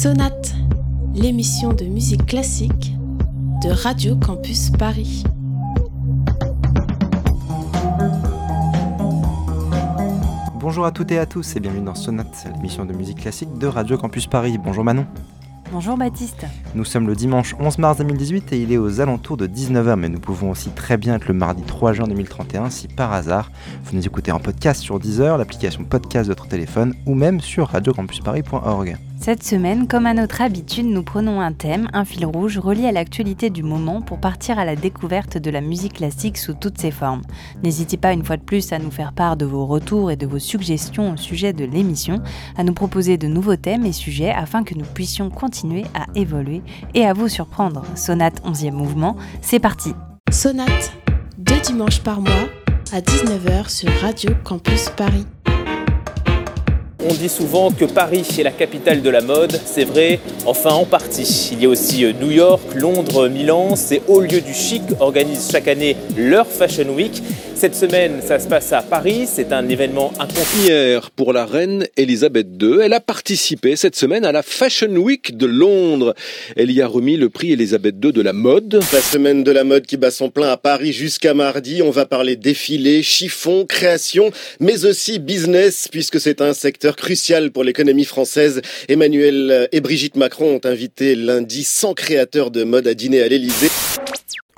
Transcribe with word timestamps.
Sonate, 0.00 0.54
l'émission 1.14 1.74
de 1.74 1.84
musique 1.84 2.24
classique 2.24 2.94
de 3.62 3.68
Radio 3.68 4.16
Campus 4.16 4.70
Paris. 4.70 5.24
Bonjour 10.58 10.86
à 10.86 10.90
toutes 10.90 11.12
et 11.12 11.18
à 11.18 11.26
tous 11.26 11.54
et 11.54 11.60
bienvenue 11.60 11.84
dans 11.84 11.94
Sonate, 11.94 12.48
l'émission 12.56 12.86
de 12.86 12.94
musique 12.94 13.18
classique 13.18 13.52
de 13.58 13.66
Radio 13.66 13.98
Campus 13.98 14.26
Paris. 14.26 14.56
Bonjour 14.56 14.84
Manon. 14.84 15.06
Bonjour 15.70 15.98
Baptiste. 15.98 16.46
Nous 16.74 16.86
sommes 16.86 17.06
le 17.06 17.14
dimanche 17.14 17.54
11 17.60 17.76
mars 17.76 17.98
2018 17.98 18.54
et 18.54 18.62
il 18.62 18.72
est 18.72 18.78
aux 18.78 19.02
alentours 19.02 19.36
de 19.36 19.46
19h, 19.46 19.96
mais 19.96 20.08
nous 20.08 20.18
pouvons 20.18 20.50
aussi 20.50 20.70
très 20.70 20.96
bien 20.96 21.16
être 21.16 21.28
le 21.28 21.34
mardi 21.34 21.62
3 21.62 21.92
juin 21.92 22.06
2031 22.06 22.70
si 22.70 22.88
par 22.88 23.12
hasard 23.12 23.50
vous 23.84 23.94
nous 23.98 24.06
écoutez 24.06 24.32
en 24.32 24.40
podcast 24.40 24.80
sur 24.80 24.98
Deezer, 24.98 25.36
l'application 25.36 25.84
podcast 25.84 26.26
de 26.26 26.32
votre 26.32 26.48
téléphone 26.48 26.94
ou 27.04 27.14
même 27.14 27.42
sur 27.42 27.68
radiocampusparis.org. 27.68 28.96
Cette 29.22 29.42
semaine, 29.42 29.86
comme 29.86 30.06
à 30.06 30.14
notre 30.14 30.40
habitude, 30.40 30.86
nous 30.86 31.02
prenons 31.02 31.42
un 31.42 31.52
thème, 31.52 31.90
un 31.92 32.06
fil 32.06 32.24
rouge 32.24 32.56
relié 32.56 32.86
à 32.86 32.92
l'actualité 32.92 33.50
du 33.50 33.62
moment 33.62 34.00
pour 34.00 34.18
partir 34.18 34.58
à 34.58 34.64
la 34.64 34.76
découverte 34.76 35.36
de 35.36 35.50
la 35.50 35.60
musique 35.60 35.96
classique 35.96 36.38
sous 36.38 36.54
toutes 36.54 36.80
ses 36.80 36.90
formes. 36.90 37.20
N'hésitez 37.62 37.98
pas 37.98 38.14
une 38.14 38.24
fois 38.24 38.38
de 38.38 38.42
plus 38.42 38.72
à 38.72 38.78
nous 38.78 38.90
faire 38.90 39.12
part 39.12 39.36
de 39.36 39.44
vos 39.44 39.66
retours 39.66 40.10
et 40.10 40.16
de 40.16 40.26
vos 40.26 40.38
suggestions 40.38 41.12
au 41.12 41.16
sujet 41.18 41.52
de 41.52 41.66
l'émission, 41.66 42.22
à 42.56 42.64
nous 42.64 42.72
proposer 42.72 43.18
de 43.18 43.26
nouveaux 43.26 43.56
thèmes 43.56 43.84
et 43.84 43.92
sujets 43.92 44.30
afin 44.30 44.64
que 44.64 44.74
nous 44.74 44.86
puissions 44.86 45.28
continuer 45.28 45.84
à 45.92 46.06
évoluer 46.14 46.62
et 46.94 47.04
à 47.04 47.12
vous 47.12 47.28
surprendre. 47.28 47.84
Sonate 47.96 48.40
11e 48.46 48.72
mouvement, 48.72 49.16
c'est 49.42 49.60
parti 49.60 49.92
Sonate, 50.30 50.94
deux 51.36 51.60
dimanches 51.60 52.00
par 52.00 52.22
mois 52.22 52.48
à 52.90 53.02
19h 53.02 53.68
sur 53.68 53.92
Radio 54.00 54.30
Campus 54.44 54.88
Paris. 54.96 55.26
On 57.02 57.14
dit 57.14 57.30
souvent 57.30 57.70
que 57.70 57.86
Paris 57.86 58.26
est 58.38 58.42
la 58.42 58.50
capitale 58.50 59.00
de 59.00 59.08
la 59.08 59.22
mode, 59.22 59.58
c'est 59.64 59.84
vrai, 59.84 60.20
enfin 60.44 60.72
en 60.72 60.84
partie. 60.84 61.48
Il 61.52 61.62
y 61.62 61.64
a 61.64 61.68
aussi 61.70 62.04
euh, 62.04 62.12
New 62.12 62.30
York, 62.30 62.60
Londres, 62.74 63.26
Milan, 63.28 63.74
ces 63.74 64.02
hauts 64.06 64.20
lieux 64.20 64.42
du 64.42 64.52
chic 64.52 64.82
organisent 65.00 65.48
chaque 65.50 65.66
année 65.68 65.96
leur 66.14 66.46
Fashion 66.46 66.90
Week. 66.94 67.22
Cette 67.60 67.74
semaine, 67.74 68.22
ça 68.26 68.38
se 68.38 68.48
passe 68.48 68.72
à 68.72 68.80
Paris, 68.80 69.28
c'est 69.30 69.52
un 69.52 69.68
événement 69.68 70.14
incontournable 70.18 71.06
pour 71.14 71.34
la 71.34 71.44
reine 71.44 71.86
Elisabeth 71.98 72.46
II. 72.58 72.78
Elle 72.82 72.94
a 72.94 73.00
participé 73.00 73.76
cette 73.76 73.96
semaine 73.96 74.24
à 74.24 74.32
la 74.32 74.42
Fashion 74.42 74.96
Week 74.96 75.36
de 75.36 75.44
Londres. 75.44 76.14
Elle 76.56 76.70
y 76.70 76.80
a 76.80 76.86
remis 76.86 77.18
le 77.18 77.28
prix 77.28 77.52
Elisabeth 77.52 77.96
II 78.02 78.14
de 78.14 78.22
la 78.22 78.32
mode. 78.32 78.80
La 78.94 79.02
semaine 79.02 79.44
de 79.44 79.50
la 79.50 79.64
mode 79.64 79.84
qui 79.84 79.98
bat 79.98 80.10
son 80.10 80.30
plein 80.30 80.48
à 80.48 80.56
Paris 80.56 80.94
jusqu'à 80.94 81.34
mardi. 81.34 81.82
On 81.82 81.90
va 81.90 82.06
parler 82.06 82.34
défilé, 82.34 83.02
chiffon, 83.02 83.66
création, 83.66 84.30
mais 84.58 84.86
aussi 84.86 85.18
business, 85.18 85.86
puisque 85.92 86.18
c'est 86.18 86.40
un 86.40 86.54
secteur 86.54 86.96
crucial 86.96 87.50
pour 87.50 87.62
l'économie 87.62 88.06
française. 88.06 88.62
Emmanuel 88.88 89.68
et 89.70 89.82
Brigitte 89.82 90.16
Macron 90.16 90.54
ont 90.54 90.66
invité 90.66 91.14
lundi 91.14 91.64
100 91.64 91.92
créateurs 91.92 92.50
de 92.50 92.64
mode 92.64 92.86
à 92.86 92.94
dîner 92.94 93.20
à 93.20 93.28
l'Elysée. 93.28 93.68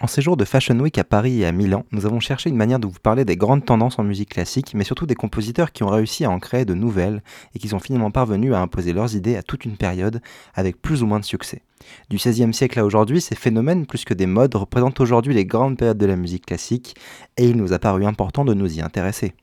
En 0.02 0.08
séjour 0.08 0.36
de 0.36 0.44
Fashion 0.44 0.76
Week 0.80 0.98
à 0.98 1.04
Paris 1.04 1.42
et 1.42 1.46
à 1.46 1.52
Milan, 1.52 1.84
nous 1.92 2.06
avons 2.06 2.18
cherché 2.18 2.50
une 2.50 2.56
manière 2.56 2.80
de 2.80 2.88
vous 2.88 2.98
parler 3.00 3.24
des 3.24 3.36
grandes 3.36 3.64
tendances 3.64 4.00
en 4.00 4.02
musique 4.02 4.30
classique, 4.30 4.74
mais 4.74 4.82
surtout 4.82 5.06
des 5.06 5.14
compositeurs 5.14 5.70
qui 5.70 5.84
ont 5.84 5.88
réussi 5.88 6.24
à 6.24 6.30
en 6.30 6.40
créer 6.40 6.64
de 6.64 6.74
nouvelles 6.74 7.22
et 7.54 7.60
qui 7.60 7.68
sont 7.68 7.78
finalement 7.78 8.10
parvenus 8.10 8.52
à 8.52 8.60
imposer 8.60 8.92
leurs 8.92 9.14
idées 9.14 9.36
à 9.36 9.44
toute 9.44 9.64
une 9.64 9.76
période 9.76 10.20
avec 10.54 10.82
plus 10.82 11.04
ou 11.04 11.06
moins 11.06 11.20
de 11.20 11.24
succès. 11.24 11.62
Du 12.10 12.16
XVIe 12.16 12.52
siècle 12.52 12.80
à 12.80 12.84
aujourd'hui, 12.84 13.20
ces 13.20 13.36
phénomènes, 13.36 13.86
plus 13.86 14.04
que 14.04 14.12
des 14.12 14.26
modes, 14.26 14.56
représentent 14.56 14.98
aujourd'hui 14.98 15.34
les 15.34 15.46
grandes 15.46 15.78
périodes 15.78 15.98
de 15.98 16.06
la 16.06 16.16
musique 16.16 16.46
classique 16.46 16.96
et 17.36 17.46
il 17.46 17.56
nous 17.56 17.72
a 17.72 17.78
paru 17.78 18.04
important 18.04 18.44
de 18.44 18.54
nous 18.54 18.76
y 18.76 18.80
intéresser. 18.80 19.34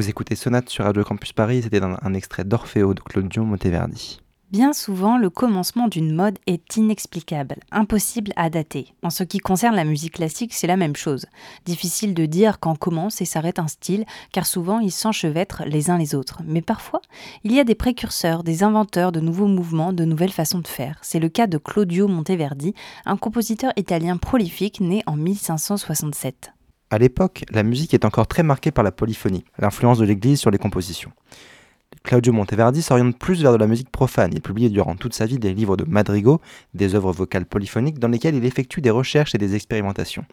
Vous 0.00 0.08
écoutez 0.08 0.34
Sonate 0.34 0.70
sur 0.70 0.86
Radio 0.86 1.04
Campus 1.04 1.34
Paris, 1.34 1.60
c'était 1.62 1.82
un, 1.82 2.14
extrait 2.14 2.44
d'Orfeo 2.44 2.94
de 2.94 3.00
Claudio 3.00 3.44
Monteverdi. 3.44 4.18
Bien 4.50 4.72
souvent, 4.72 5.18
le 5.18 5.28
commencement 5.28 5.88
d'une 5.88 6.14
mode 6.14 6.38
est 6.46 6.78
inexplicable, 6.78 7.56
impossible 7.70 8.32
à 8.34 8.48
dater. 8.48 8.94
En 9.02 9.10
ce 9.10 9.24
qui 9.24 9.40
concerne 9.40 9.76
la 9.76 9.84
musique 9.84 10.14
classique, 10.14 10.54
c'est 10.54 10.66
la 10.66 10.78
même 10.78 10.96
chose. 10.96 11.26
Difficile 11.66 12.14
de 12.14 12.24
dire 12.24 12.60
quand 12.60 12.78
commence 12.78 13.20
et 13.20 13.26
s'arrête 13.26 13.58
un 13.58 13.68
style, 13.68 14.06
car 14.32 14.46
souvent 14.46 14.78
ils 14.78 14.90
s'enchevêtrent 14.90 15.64
les 15.66 15.90
uns 15.90 15.98
les 15.98 16.14
autres. 16.14 16.40
Mais 16.46 16.62
parfois, 16.62 17.02
il 17.44 17.52
y 17.52 17.60
a 17.60 17.64
des 17.64 17.74
précurseurs, 17.74 18.42
des 18.42 18.62
inventeurs 18.62 19.12
de 19.12 19.20
nouveaux 19.20 19.48
mouvements, 19.48 19.92
de 19.92 20.06
nouvelles 20.06 20.32
façons 20.32 20.60
de 20.60 20.66
faire. 20.66 20.98
C'est 21.02 21.20
le 21.20 21.28
cas 21.28 21.46
de 21.46 21.58
Claudio 21.58 22.08
Monteverdi, 22.08 22.74
un 23.04 23.18
compositeur 23.18 23.74
italien 23.76 24.16
prolifique 24.16 24.80
né 24.80 25.02
en 25.04 25.16
1567. 25.16 26.52
À 26.92 26.98
l'époque, 26.98 27.44
la 27.52 27.62
musique 27.62 27.94
est 27.94 28.04
encore 28.04 28.26
très 28.26 28.42
marquée 28.42 28.72
par 28.72 28.82
la 28.82 28.90
polyphonie, 28.90 29.44
l'influence 29.60 29.98
de 29.98 30.04
l'Église 30.04 30.40
sur 30.40 30.50
les 30.50 30.58
compositions. 30.58 31.12
Claudio 32.02 32.32
Monteverdi 32.32 32.82
s'oriente 32.82 33.16
plus 33.16 33.42
vers 33.42 33.52
de 33.52 33.58
la 33.58 33.68
musique 33.68 33.90
profane. 33.90 34.32
Il 34.34 34.40
publie 34.40 34.70
durant 34.70 34.96
toute 34.96 35.14
sa 35.14 35.26
vie 35.26 35.38
des 35.38 35.54
livres 35.54 35.76
de 35.76 35.84
madrigaux, 35.84 36.40
des 36.74 36.96
œuvres 36.96 37.12
vocales 37.12 37.46
polyphoniques 37.46 38.00
dans 38.00 38.08
lesquelles 38.08 38.34
il 38.34 38.44
effectue 38.44 38.80
des 38.80 38.90
recherches 38.90 39.36
et 39.36 39.38
des 39.38 39.54
expérimentations. 39.54 40.24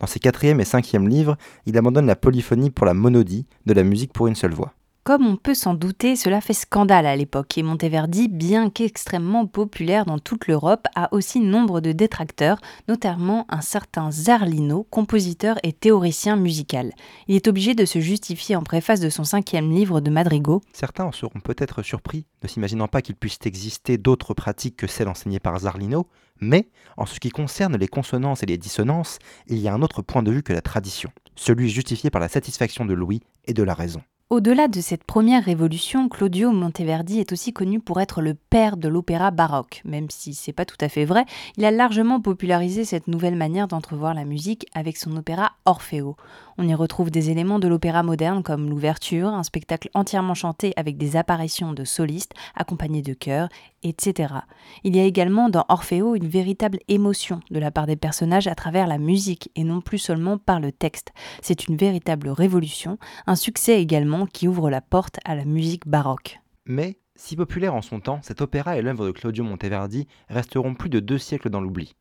Dans 0.00 0.06
ses 0.06 0.20
quatrième 0.20 0.60
et 0.60 0.66
cinquième 0.66 1.08
livres, 1.08 1.38
il 1.64 1.78
abandonne 1.78 2.06
la 2.06 2.16
polyphonie 2.16 2.70
pour 2.70 2.84
la 2.84 2.92
monodie, 2.92 3.46
de 3.64 3.72
la 3.72 3.82
musique 3.82 4.12
pour 4.12 4.26
une 4.26 4.34
seule 4.34 4.52
voix. 4.52 4.74
Comme 5.04 5.26
on 5.26 5.34
peut 5.34 5.54
s'en 5.54 5.74
douter, 5.74 6.14
cela 6.14 6.40
fait 6.40 6.52
scandale 6.52 7.06
à 7.06 7.16
l'époque 7.16 7.58
et 7.58 7.64
Monteverdi, 7.64 8.28
bien 8.28 8.70
qu'extrêmement 8.70 9.48
populaire 9.48 10.04
dans 10.04 10.20
toute 10.20 10.46
l'Europe, 10.46 10.86
a 10.94 11.12
aussi 11.12 11.40
nombre 11.40 11.80
de 11.80 11.90
détracteurs, 11.90 12.60
notamment 12.86 13.44
un 13.48 13.62
certain 13.62 14.12
Zarlino, 14.12 14.86
compositeur 14.90 15.58
et 15.64 15.72
théoricien 15.72 16.36
musical. 16.36 16.92
Il 17.26 17.34
est 17.34 17.48
obligé 17.48 17.74
de 17.74 17.84
se 17.84 17.98
justifier 17.98 18.54
en 18.54 18.62
préface 18.62 19.00
de 19.00 19.10
son 19.10 19.24
cinquième 19.24 19.72
livre 19.72 20.00
de 20.00 20.08
Madrigal. 20.08 20.60
Certains 20.72 21.06
en 21.06 21.12
seront 21.12 21.40
peut-être 21.40 21.82
surpris, 21.82 22.26
ne 22.44 22.46
s'imaginant 22.46 22.86
pas 22.86 23.02
qu'il 23.02 23.16
puisse 23.16 23.40
exister 23.44 23.98
d'autres 23.98 24.34
pratiques 24.34 24.76
que 24.76 24.86
celles 24.86 25.08
enseignées 25.08 25.40
par 25.40 25.58
Zarlino, 25.58 26.06
mais 26.40 26.68
en 26.96 27.06
ce 27.06 27.18
qui 27.18 27.30
concerne 27.30 27.76
les 27.76 27.88
consonances 27.88 28.44
et 28.44 28.46
les 28.46 28.56
dissonances, 28.56 29.18
il 29.48 29.58
y 29.58 29.66
a 29.66 29.74
un 29.74 29.82
autre 29.82 30.00
point 30.02 30.22
de 30.22 30.30
vue 30.30 30.44
que 30.44 30.52
la 30.52 30.62
tradition, 30.62 31.10
celui 31.34 31.70
justifié 31.70 32.08
par 32.08 32.20
la 32.20 32.28
satisfaction 32.28 32.84
de 32.84 32.94
l'ouïe 32.94 33.22
et 33.46 33.52
de 33.52 33.64
la 33.64 33.74
raison. 33.74 34.00
Au-delà 34.32 34.66
de 34.66 34.80
cette 34.80 35.04
première 35.04 35.44
révolution, 35.44 36.08
Claudio 36.08 36.52
Monteverdi 36.52 37.20
est 37.20 37.32
aussi 37.32 37.52
connu 37.52 37.80
pour 37.80 38.00
être 38.00 38.22
le 38.22 38.32
père 38.32 38.78
de 38.78 38.88
l'opéra 38.88 39.30
baroque. 39.30 39.82
Même 39.84 40.08
si 40.08 40.32
c'est 40.32 40.54
pas 40.54 40.64
tout 40.64 40.78
à 40.80 40.88
fait 40.88 41.04
vrai, 41.04 41.26
il 41.58 41.66
a 41.66 41.70
largement 41.70 42.18
popularisé 42.18 42.86
cette 42.86 43.08
nouvelle 43.08 43.36
manière 43.36 43.68
d'entrevoir 43.68 44.14
la 44.14 44.24
musique 44.24 44.64
avec 44.74 44.96
son 44.96 45.14
opéra 45.18 45.52
Orfeo. 45.66 46.16
On 46.56 46.66
y 46.66 46.74
retrouve 46.74 47.10
des 47.10 47.28
éléments 47.28 47.58
de 47.58 47.68
l'opéra 47.68 48.02
moderne 48.02 48.42
comme 48.42 48.70
l'ouverture, 48.70 49.28
un 49.28 49.42
spectacle 49.42 49.90
entièrement 49.92 50.32
chanté 50.32 50.72
avec 50.76 50.96
des 50.96 51.16
apparitions 51.16 51.74
de 51.74 51.84
solistes 51.84 52.32
accompagnés 52.54 53.02
de 53.02 53.12
chœurs, 53.12 53.50
etc. 53.82 54.34
Il 54.84 54.96
y 54.96 55.00
a 55.00 55.04
également 55.04 55.48
dans 55.48 55.64
Orfeo 55.68 56.14
une 56.14 56.28
véritable 56.28 56.78
émotion 56.88 57.40
de 57.50 57.58
la 57.58 57.70
part 57.70 57.86
des 57.86 57.96
personnages 57.96 58.46
à 58.46 58.54
travers 58.54 58.86
la 58.86 58.98
musique 58.98 59.50
et 59.56 59.64
non 59.64 59.80
plus 59.80 59.98
seulement 59.98 60.38
par 60.38 60.60
le 60.60 60.72
texte. 60.72 61.12
C'est 61.40 61.68
une 61.68 61.76
véritable 61.76 62.28
révolution, 62.28 62.98
un 63.26 63.36
succès 63.36 63.80
également 63.80 64.26
qui 64.26 64.48
ouvre 64.48 64.70
la 64.70 64.80
porte 64.80 65.18
à 65.24 65.34
la 65.34 65.44
musique 65.44 65.86
baroque. 65.86 66.40
Mais, 66.64 66.98
si 67.16 67.36
populaire 67.36 67.74
en 67.74 67.82
son 67.82 68.00
temps, 68.00 68.20
cet 68.22 68.40
opéra 68.40 68.76
et 68.76 68.82
l'œuvre 68.82 69.06
de 69.06 69.10
Claudio 69.10 69.44
Monteverdi 69.44 70.06
resteront 70.28 70.74
plus 70.74 70.90
de 70.90 71.00
deux 71.00 71.18
siècles 71.18 71.50
dans 71.50 71.60
l'oubli. 71.60 71.94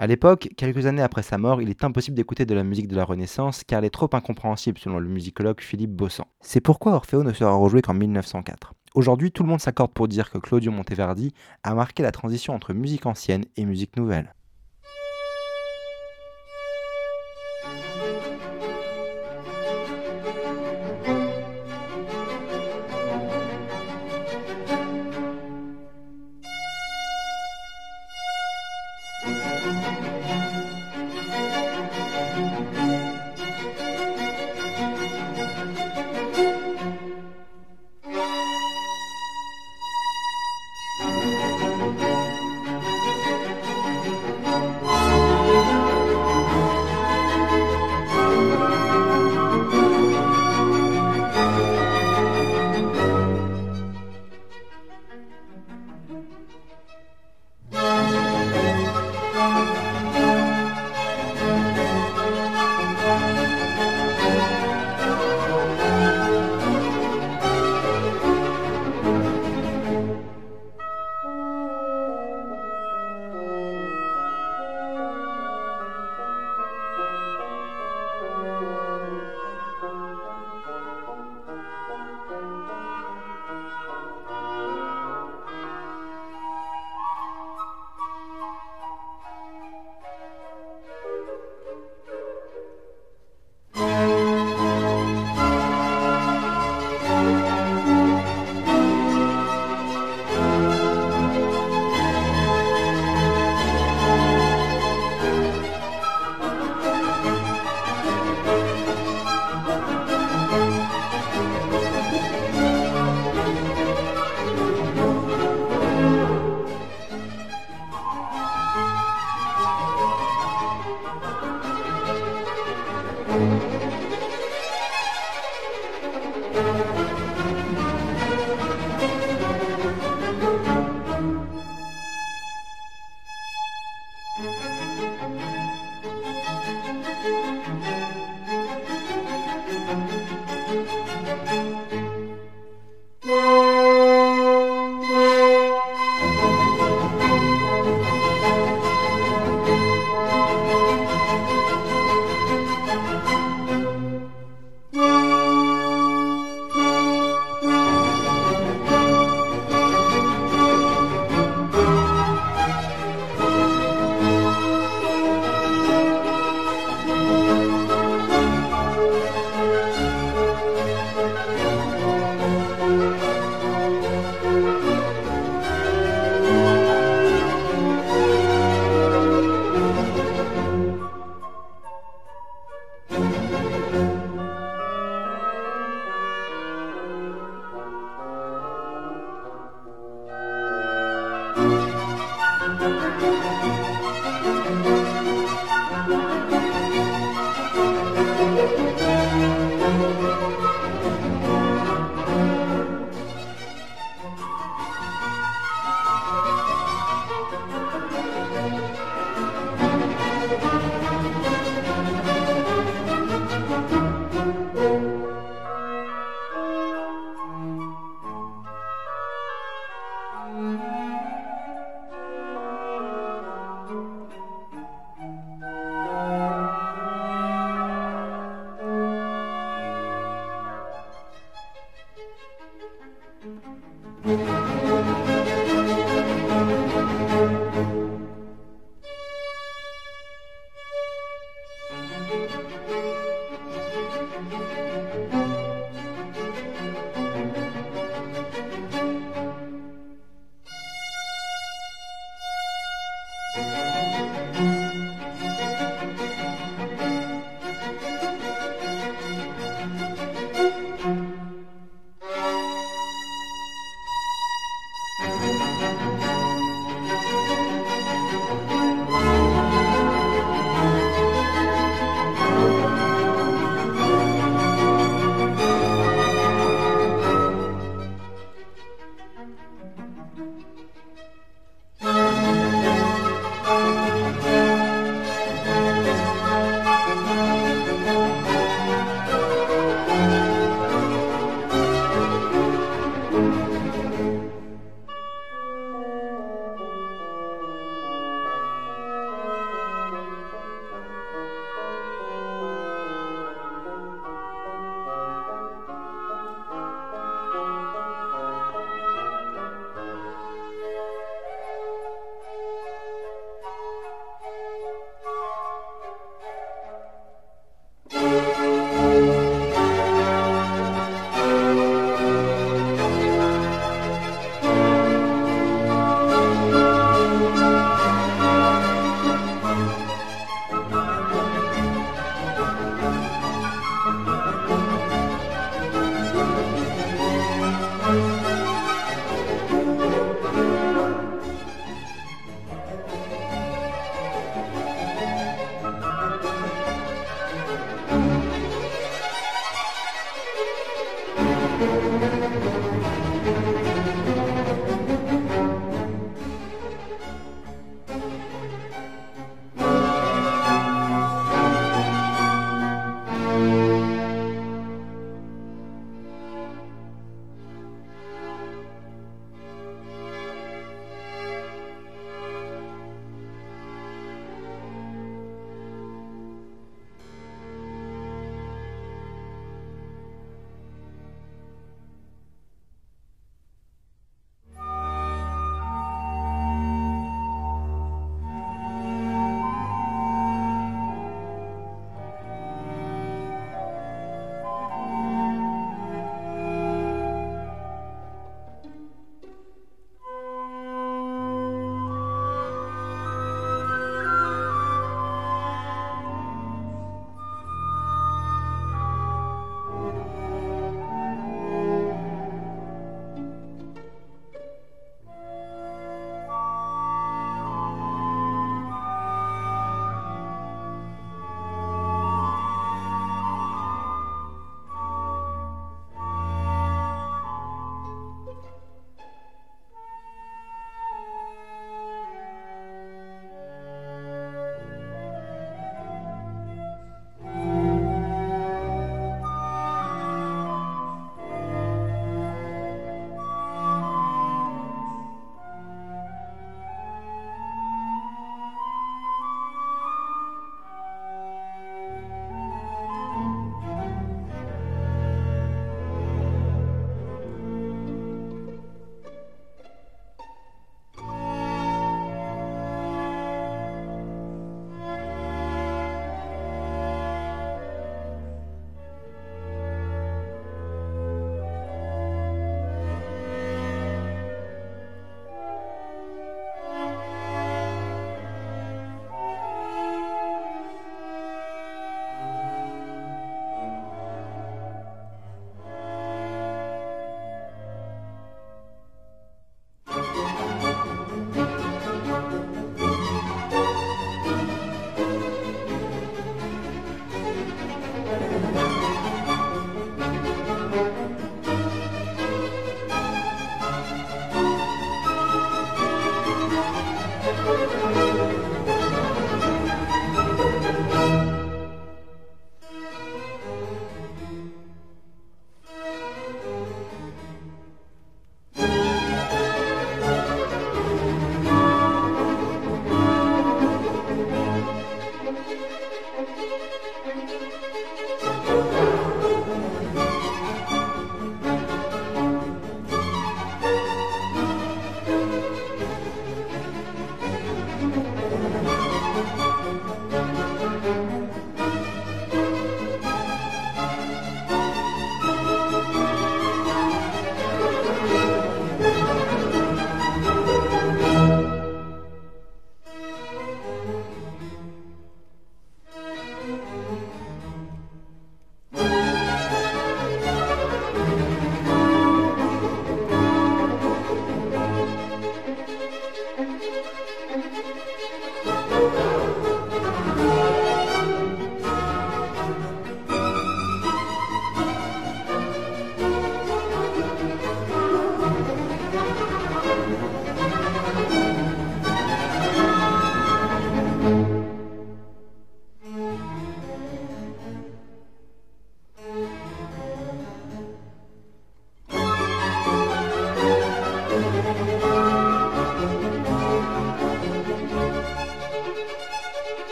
À 0.00 0.06
l'époque, 0.06 0.50
quelques 0.56 0.86
années 0.86 1.02
après 1.02 1.24
sa 1.24 1.38
mort, 1.38 1.60
il 1.60 1.70
est 1.70 1.82
impossible 1.82 2.16
d'écouter 2.16 2.46
de 2.46 2.54
la 2.54 2.62
musique 2.62 2.86
de 2.86 2.94
la 2.94 3.04
Renaissance 3.04 3.64
car 3.64 3.80
elle 3.80 3.86
est 3.86 3.90
trop 3.90 4.08
incompréhensible 4.12 4.78
selon 4.78 5.00
le 5.00 5.08
musicologue 5.08 5.60
Philippe 5.60 5.90
Bossan. 5.90 6.24
C'est 6.40 6.60
pourquoi 6.60 6.92
Orfeo 6.92 7.24
ne 7.24 7.32
sera 7.32 7.52
rejoué 7.52 7.82
qu'en 7.82 7.94
1904. 7.94 8.74
Aujourd'hui, 8.94 9.30
tout 9.30 9.42
le 9.42 9.48
monde 9.48 9.60
s'accorde 9.60 9.92
pour 9.92 10.08
dire 10.08 10.30
que 10.30 10.38
Claudio 10.38 10.72
Monteverdi 10.72 11.34
a 11.62 11.74
marqué 11.74 12.02
la 12.02 12.12
transition 12.12 12.54
entre 12.54 12.72
musique 12.72 13.06
ancienne 13.06 13.44
et 13.56 13.64
musique 13.64 13.96
nouvelle. 13.96 14.34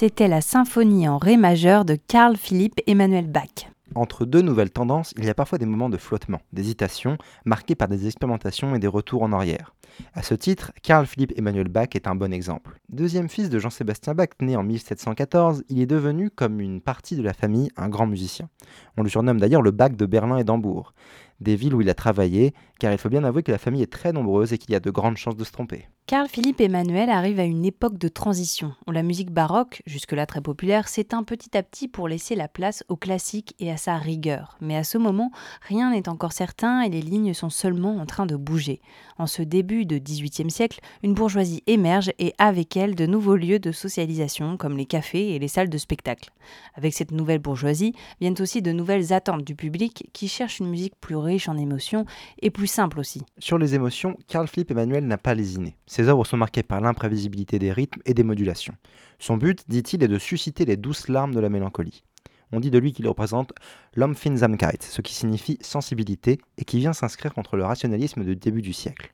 C'était 0.00 0.28
la 0.28 0.40
symphonie 0.40 1.06
en 1.08 1.18
ré 1.18 1.36
majeur 1.36 1.84
de 1.84 1.94
Carl 1.94 2.34
Philipp 2.38 2.80
Emanuel 2.86 3.30
Bach. 3.30 3.68
Entre 3.94 4.24
deux 4.24 4.40
nouvelles 4.40 4.70
tendances, 4.70 5.12
il 5.18 5.26
y 5.26 5.28
a 5.28 5.34
parfois 5.34 5.58
des 5.58 5.66
moments 5.66 5.90
de 5.90 5.98
flottement, 5.98 6.40
d'hésitation, 6.54 7.18
marqués 7.44 7.74
par 7.74 7.86
des 7.86 8.06
expérimentations 8.06 8.74
et 8.74 8.78
des 8.78 8.86
retours 8.86 9.22
en 9.22 9.32
arrière. 9.34 9.74
À 10.14 10.22
ce 10.22 10.32
titre, 10.32 10.72
Carl 10.82 11.04
Philipp 11.04 11.36
Emanuel 11.36 11.68
Bach 11.68 11.88
est 11.92 12.06
un 12.06 12.14
bon 12.14 12.32
exemple. 12.32 12.78
Deuxième 12.88 13.28
fils 13.28 13.50
de 13.50 13.58
Jean-Sébastien 13.58 14.14
Bach, 14.14 14.30
né 14.40 14.56
en 14.56 14.62
1714, 14.62 15.64
il 15.68 15.82
est 15.82 15.86
devenu, 15.86 16.30
comme 16.30 16.62
une 16.62 16.80
partie 16.80 17.16
de 17.16 17.22
la 17.22 17.34
famille, 17.34 17.70
un 17.76 17.90
grand 17.90 18.06
musicien. 18.06 18.48
On 18.96 19.02
le 19.02 19.10
surnomme 19.10 19.38
d'ailleurs 19.38 19.60
le 19.60 19.70
Bach 19.70 19.90
de 19.90 20.06
Berlin 20.06 20.38
et 20.38 20.44
d'Hambourg, 20.44 20.94
des 21.40 21.56
villes 21.56 21.74
où 21.74 21.82
il 21.82 21.90
a 21.90 21.94
travaillé, 21.94 22.54
car 22.78 22.90
il 22.90 22.96
faut 22.96 23.10
bien 23.10 23.24
avouer 23.24 23.42
que 23.42 23.52
la 23.52 23.58
famille 23.58 23.82
est 23.82 23.92
très 23.92 24.14
nombreuse 24.14 24.54
et 24.54 24.56
qu'il 24.56 24.70
y 24.70 24.76
a 24.76 24.80
de 24.80 24.90
grandes 24.90 25.18
chances 25.18 25.36
de 25.36 25.44
se 25.44 25.52
tromper. 25.52 25.88
Carl 26.10 26.26
Philippe 26.26 26.60
Emmanuel 26.60 27.08
arrive 27.08 27.38
à 27.38 27.44
une 27.44 27.64
époque 27.64 27.96
de 27.96 28.08
transition, 28.08 28.74
où 28.88 28.90
la 28.90 29.04
musique 29.04 29.30
baroque, 29.30 29.80
jusque-là 29.86 30.26
très 30.26 30.40
populaire, 30.40 30.88
s'éteint 30.88 31.22
petit 31.22 31.56
à 31.56 31.62
petit 31.62 31.86
pour 31.86 32.08
laisser 32.08 32.34
la 32.34 32.48
place 32.48 32.82
au 32.88 32.96
classique 32.96 33.54
et 33.60 33.70
à 33.70 33.76
sa 33.76 33.96
rigueur. 33.96 34.56
Mais 34.60 34.76
à 34.76 34.82
ce 34.82 34.98
moment, 34.98 35.30
rien 35.68 35.92
n'est 35.92 36.08
encore 36.08 36.32
certain 36.32 36.80
et 36.80 36.88
les 36.88 37.00
lignes 37.00 37.32
sont 37.32 37.48
seulement 37.48 37.98
en 37.98 38.06
train 38.06 38.26
de 38.26 38.34
bouger. 38.34 38.80
En 39.18 39.28
ce 39.28 39.42
début 39.42 39.86
de 39.86 39.98
XVIIIe 39.98 40.50
siècle, 40.50 40.80
une 41.04 41.14
bourgeoisie 41.14 41.62
émerge 41.68 42.10
et 42.18 42.34
avec 42.38 42.76
elle 42.76 42.96
de 42.96 43.06
nouveaux 43.06 43.36
lieux 43.36 43.60
de 43.60 43.70
socialisation 43.70 44.56
comme 44.56 44.76
les 44.76 44.86
cafés 44.86 45.36
et 45.36 45.38
les 45.38 45.46
salles 45.46 45.70
de 45.70 45.78
spectacle. 45.78 46.30
Avec 46.74 46.92
cette 46.92 47.12
nouvelle 47.12 47.38
bourgeoisie 47.38 47.94
viennent 48.20 48.40
aussi 48.40 48.62
de 48.62 48.72
nouvelles 48.72 49.12
attentes 49.12 49.44
du 49.44 49.54
public 49.54 50.08
qui 50.12 50.26
cherche 50.26 50.58
une 50.58 50.70
musique 50.70 50.94
plus 51.00 51.14
riche 51.14 51.48
en 51.48 51.56
émotions 51.56 52.04
et 52.42 52.50
plus 52.50 52.66
simple 52.66 52.98
aussi. 52.98 53.22
Sur 53.38 53.58
les 53.58 53.76
émotions, 53.76 54.16
Carl 54.26 54.48
Philippe 54.48 54.72
Emmanuel 54.72 55.06
n'a 55.06 55.18
pas 55.18 55.34
lésiné. 55.34 55.76
Ses 56.00 56.08
œuvres 56.08 56.24
sont 56.24 56.38
marquées 56.38 56.62
par 56.62 56.80
l'imprévisibilité 56.80 57.58
des 57.58 57.72
rythmes 57.72 58.00
et 58.06 58.14
des 58.14 58.22
modulations. 58.22 58.72
Son 59.18 59.36
but, 59.36 59.68
dit-il, 59.68 60.02
est 60.02 60.08
de 60.08 60.18
susciter 60.18 60.64
les 60.64 60.78
douces 60.78 61.08
larmes 61.08 61.34
de 61.34 61.40
la 61.40 61.50
mélancolie. 61.50 62.04
On 62.52 62.60
dit 62.60 62.70
de 62.70 62.78
lui 62.78 62.94
qu'il 62.94 63.06
représente 63.06 63.52
l'Empfindsamkeit, 63.94 64.78
ce 64.80 65.02
qui 65.02 65.12
signifie 65.12 65.58
sensibilité 65.60 66.40
et 66.56 66.64
qui 66.64 66.78
vient 66.78 66.94
s'inscrire 66.94 67.34
contre 67.34 67.58
le 67.58 67.66
rationalisme 67.66 68.24
du 68.24 68.34
début 68.34 68.62
du 68.62 68.72
siècle. 68.72 69.12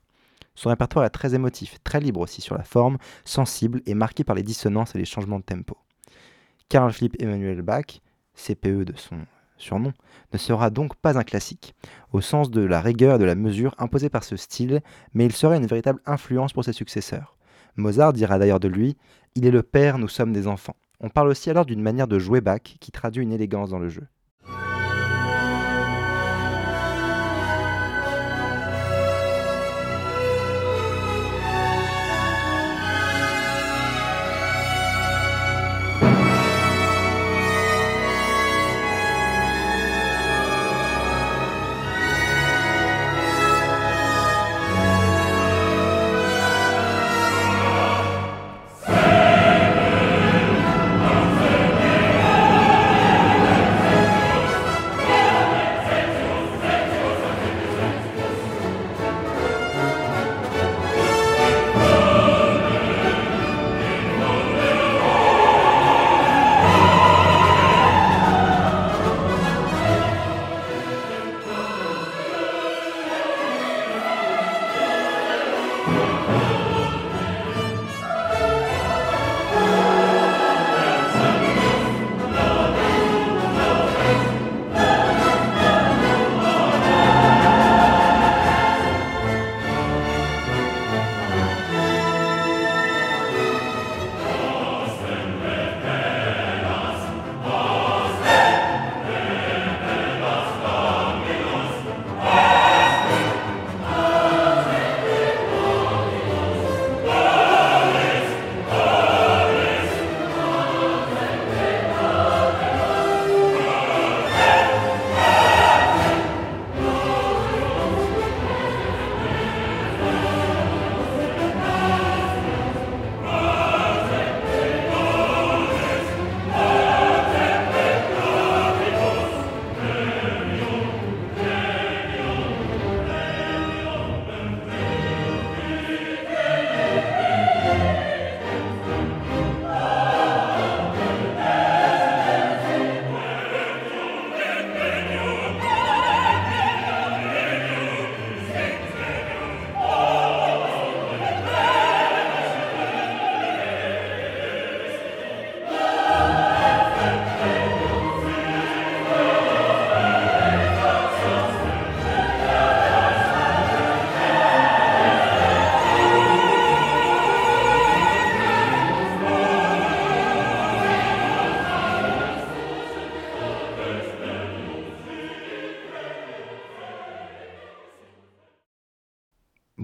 Son 0.55 0.69
répertoire 0.69 1.03
est 1.03 1.09
très 1.09 1.35
émotif, 1.35 1.75
très 1.83 1.99
libre 1.99 2.21
aussi 2.21 2.39
sur 2.39 2.55
la 2.55 2.63
forme, 2.63 2.99
sensible 3.25 3.81
et 3.85 3.93
marqué 3.93 4.23
par 4.23 4.37
les 4.37 4.43
dissonances 4.43 4.95
et 4.95 4.97
les 4.97 5.03
changements 5.03 5.39
de 5.39 5.43
tempo. 5.43 5.75
Carl 6.69 6.93
Philipp 6.93 7.21
Emanuel 7.21 7.63
Bach, 7.63 7.99
CPE 8.33 8.85
de 8.85 8.93
son 8.95 9.17
surnom, 9.57 9.93
ne 10.33 10.37
sera 10.37 10.69
donc 10.69 10.95
pas 10.95 11.17
un 11.17 11.23
classique, 11.23 11.75
au 12.11 12.21
sens 12.21 12.49
de 12.51 12.61
la 12.61 12.81
rigueur 12.81 13.15
et 13.15 13.19
de 13.19 13.25
la 13.25 13.35
mesure 13.35 13.75
imposée 13.77 14.09
par 14.09 14.23
ce 14.23 14.35
style, 14.35 14.81
mais 15.13 15.25
il 15.25 15.33
sera 15.33 15.55
une 15.55 15.65
véritable 15.65 16.01
influence 16.05 16.53
pour 16.53 16.63
ses 16.63 16.73
successeurs. 16.73 17.37
Mozart 17.75 18.13
dira 18.13 18.39
d'ailleurs 18.39 18.59
de 18.59 18.67
lui 18.67 18.97
Il 19.35 19.45
est 19.45 19.51
le 19.51 19.63
père, 19.63 19.97
nous 19.97 20.07
sommes 20.07 20.33
des 20.33 20.47
enfants. 20.47 20.75
On 20.99 21.09
parle 21.09 21.29
aussi 21.29 21.49
alors 21.49 21.65
d'une 21.65 21.81
manière 21.81 22.07
de 22.07 22.17
jouer 22.17 22.41
Bach 22.41 22.61
qui 22.61 22.91
traduit 22.91 23.23
une 23.23 23.31
élégance 23.31 23.69
dans 23.69 23.79
le 23.79 23.89
jeu. 23.89 24.07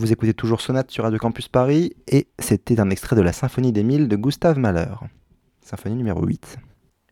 Vous 0.03 0.11
écoutez 0.11 0.33
toujours 0.33 0.59
Sonate 0.59 0.91
sur 0.91 1.05
Radio 1.05 1.17
Campus 1.17 1.47
Paris 1.47 1.93
et 2.09 2.27
c'était 2.37 2.81
un 2.81 2.89
extrait 2.89 3.15
de 3.15 3.21
la 3.21 3.31
Symphonie 3.31 3.71
des 3.71 3.83
Mille 3.83 4.09
de 4.09 4.17
Gustave 4.17 4.59
Mahler. 4.59 4.95
Symphonie 5.61 5.95
numéro 5.95 6.25
8. 6.25 6.57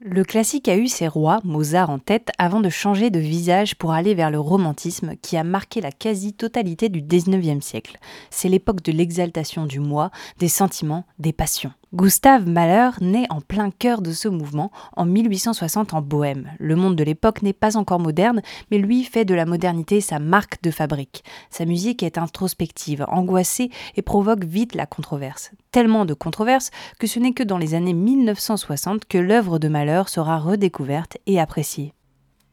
Le 0.02 0.26
classique 0.26 0.68
a 0.68 0.76
eu 0.76 0.90
ses 0.90 1.08
rois, 1.08 1.40
Mozart 1.46 1.90
en 1.90 2.00
tête, 2.00 2.32
avant 2.38 2.60
de 2.60 2.68
changer 2.68 3.10
de 3.10 3.20
visage 3.20 3.76
pour 3.76 3.94
aller 3.94 4.14
vers 4.14 4.30
le 4.30 4.42
romantisme 4.42 5.16
qui 5.22 5.38
a 5.38 5.46
marqué 5.46 5.80
la 5.80 5.94
quasi-totalité 5.94 6.90
du 6.90 7.02
19e 7.02 7.62
siècle. 7.62 7.98
C'est 8.30 8.50
l'époque 8.50 8.82
de 8.82 8.92
l'exaltation 8.92 9.66
du 9.66 9.80
moi, 9.80 10.12
des 10.40 10.50
sentiments, 10.50 11.06
des 11.18 11.32
passions. 11.32 11.72
Gustave 11.94 12.48
Mahler 12.48 12.92
naît 13.02 13.28
en 13.30 13.42
plein 13.42 13.70
cœur 13.70 14.02
de 14.02 14.14
ce 14.14 14.30
mouvement 14.30 14.72
en 14.96 15.06
1860 15.06 15.94
en 15.94 16.02
Bohême. 16.02 16.50
Le 16.58 16.78
monde 16.78 16.96
de 16.96 17.04
l'époque 17.04 17.42
n'est 17.42 17.52
pas 17.52 17.76
encore 17.76 18.00
moderne, 18.00 18.42
mais 18.72 18.78
lui 18.78 19.04
fait 19.04 19.26
de 19.26 19.36
la 19.36 19.46
modernité 19.46 20.00
sa 20.00 20.18
marque 20.18 20.64
de 20.64 20.72
fabrique. 20.72 21.26
Sa 21.50 21.66
musique 21.66 22.02
est 22.02 22.18
introspective, 22.18 23.06
angoissée 23.10 23.72
et 23.98 24.02
provoque 24.02 24.46
vite 24.46 24.74
la 24.74 24.86
controverse. 24.86 25.52
Tellement 25.72 26.06
de 26.06 26.14
controverses 26.14 26.72
que 26.98 27.08
ce 27.08 27.20
n'est 27.20 27.34
que 27.34 27.44
dans 27.44 27.58
les 27.58 27.74
années 27.74 27.94
1960 27.94 29.04
que 29.04 29.18
l'œuvre 29.18 29.60
de 29.60 29.68
Mahler 29.68 30.04
sera 30.08 30.40
redécouverte 30.40 31.18
et 31.26 31.42
appréciée. 31.42 31.94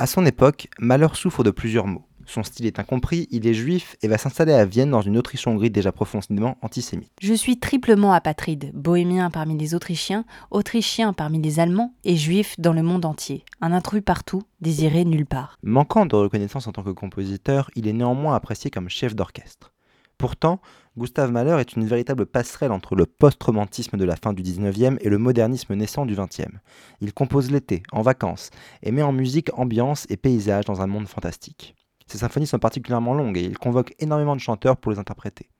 À 0.00 0.08
son 0.08 0.26
époque, 0.26 0.66
Mahler 0.80 1.14
souffre 1.14 1.44
de 1.44 1.52
plusieurs 1.52 1.86
maux. 1.86 2.07
Son 2.28 2.42
style 2.42 2.66
est 2.66 2.78
incompris, 2.78 3.26
il 3.30 3.46
est 3.46 3.54
juif 3.54 3.96
et 4.02 4.08
va 4.08 4.18
s'installer 4.18 4.52
à 4.52 4.66
Vienne 4.66 4.90
dans 4.90 5.00
une 5.00 5.16
Autriche-Hongrie 5.16 5.70
déjà 5.70 5.92
profondément 5.92 6.58
antisémite. 6.60 7.10
Je 7.22 7.32
suis 7.32 7.58
triplement 7.58 8.12
apatride, 8.12 8.70
bohémien 8.74 9.30
parmi 9.30 9.56
les 9.56 9.74
Autrichiens, 9.74 10.26
autrichien 10.50 11.14
parmi 11.14 11.40
les 11.40 11.58
Allemands 11.58 11.94
et 12.04 12.16
juif 12.16 12.54
dans 12.58 12.74
le 12.74 12.82
monde 12.82 13.06
entier. 13.06 13.46
Un 13.62 13.72
intrus 13.72 14.02
partout, 14.04 14.42
désiré 14.60 15.06
nulle 15.06 15.24
part. 15.24 15.56
Manquant 15.62 16.04
de 16.04 16.16
reconnaissance 16.16 16.66
en 16.66 16.72
tant 16.72 16.82
que 16.82 16.90
compositeur, 16.90 17.70
il 17.74 17.88
est 17.88 17.94
néanmoins 17.94 18.34
apprécié 18.34 18.70
comme 18.70 18.90
chef 18.90 19.16
d'orchestre. 19.16 19.72
Pourtant, 20.18 20.60
Gustave 20.98 21.30
Mahler 21.30 21.56
est 21.60 21.76
une 21.76 21.86
véritable 21.86 22.26
passerelle 22.26 22.72
entre 22.72 22.94
le 22.94 23.06
post-romantisme 23.06 23.96
de 23.96 24.04
la 24.04 24.16
fin 24.16 24.34
du 24.34 24.42
19e 24.42 24.98
et 25.00 25.08
le 25.08 25.16
modernisme 25.16 25.74
naissant 25.74 26.04
du 26.04 26.14
20e. 26.14 26.58
Il 27.00 27.14
compose 27.14 27.50
l'été, 27.50 27.84
en 27.92 28.02
vacances, 28.02 28.50
et 28.82 28.90
met 28.90 29.02
en 29.02 29.12
musique 29.12 29.50
ambiance 29.56 30.06
et 30.10 30.18
paysage 30.18 30.66
dans 30.66 30.82
un 30.82 30.88
monde 30.88 31.06
fantastique. 31.06 31.76
Ces 32.08 32.18
symphonies 32.18 32.46
sont 32.46 32.58
particulièrement 32.58 33.14
longues 33.14 33.36
et 33.36 33.44
il 33.44 33.58
convoque 33.58 33.94
énormément 33.98 34.34
de 34.34 34.40
chanteurs 34.40 34.76
pour 34.76 34.90
les 34.90 34.98
interpréter. 34.98 35.50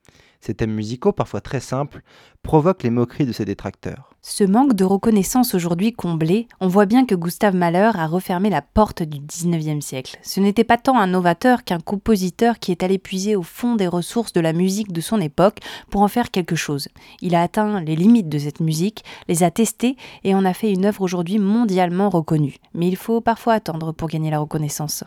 Ces 0.41 0.55
thèmes 0.55 0.73
musicaux, 0.73 1.13
parfois 1.13 1.41
très 1.41 1.61
simples, 1.61 2.03
provoquent 2.43 2.85
les 2.85 2.91
moqueries 2.91 3.27
de 3.27 3.33
ses 3.33 3.45
détracteurs. 3.45 4.11
Ce 4.23 4.45
manque 4.45 4.75
de 4.75 4.85
reconnaissance 4.85 5.55
aujourd'hui 5.55 5.93
comblé, 5.93 6.47
on 6.61 6.69
voit 6.69 6.87
bien 6.87 7.07
que 7.07 7.15
Gustave 7.15 7.57
Mahler 7.57 7.91
a 7.95 8.07
refermé 8.07 8.49
la 8.49 8.63
porte 8.63 9.03
du 9.03 9.19
19e 9.19 9.81
siècle. 9.81 10.17
Ce 10.23 10.39
n'était 10.39 10.65
pas 10.65 10.79
tant 10.79 10.99
un 10.99 11.09
novateur 11.09 11.65
qu'un 11.65 11.81
compositeur 11.81 12.59
qui 12.59 12.71
est 12.71 12.83
allé 12.83 12.99
puiser 12.99 13.37
au 13.37 13.43
fond 13.43 13.75
des 13.75 13.89
ressources 13.89 14.33
de 14.33 14.41
la 14.41 14.53
musique 14.53 14.93
de 14.93 15.01
son 15.01 15.21
époque 15.21 15.59
pour 15.91 16.03
en 16.03 16.09
faire 16.09 16.31
quelque 16.31 16.57
chose. 16.57 16.89
Il 17.21 17.35
a 17.35 17.43
atteint 17.43 17.81
les 17.81 17.97
limites 17.97 18.29
de 18.29 18.39
cette 18.39 18.61
musique, 18.61 19.05
les 19.29 19.43
a 19.43 19.51
testées 19.51 19.97
et 20.25 20.35
en 20.35 20.45
a 20.45 20.55
fait 20.55 20.73
une 20.73 20.87
œuvre 20.87 21.03
aujourd'hui 21.03 21.39
mondialement 21.39 22.11
reconnue. 22.11 22.57
Mais 22.75 22.87
il 22.87 22.97
faut 22.97 23.21
parfois 23.21 23.55
attendre 23.55 23.93
pour 23.93 24.09
gagner 24.09 24.31
la 24.31 24.39
reconnaissance. 24.39 25.05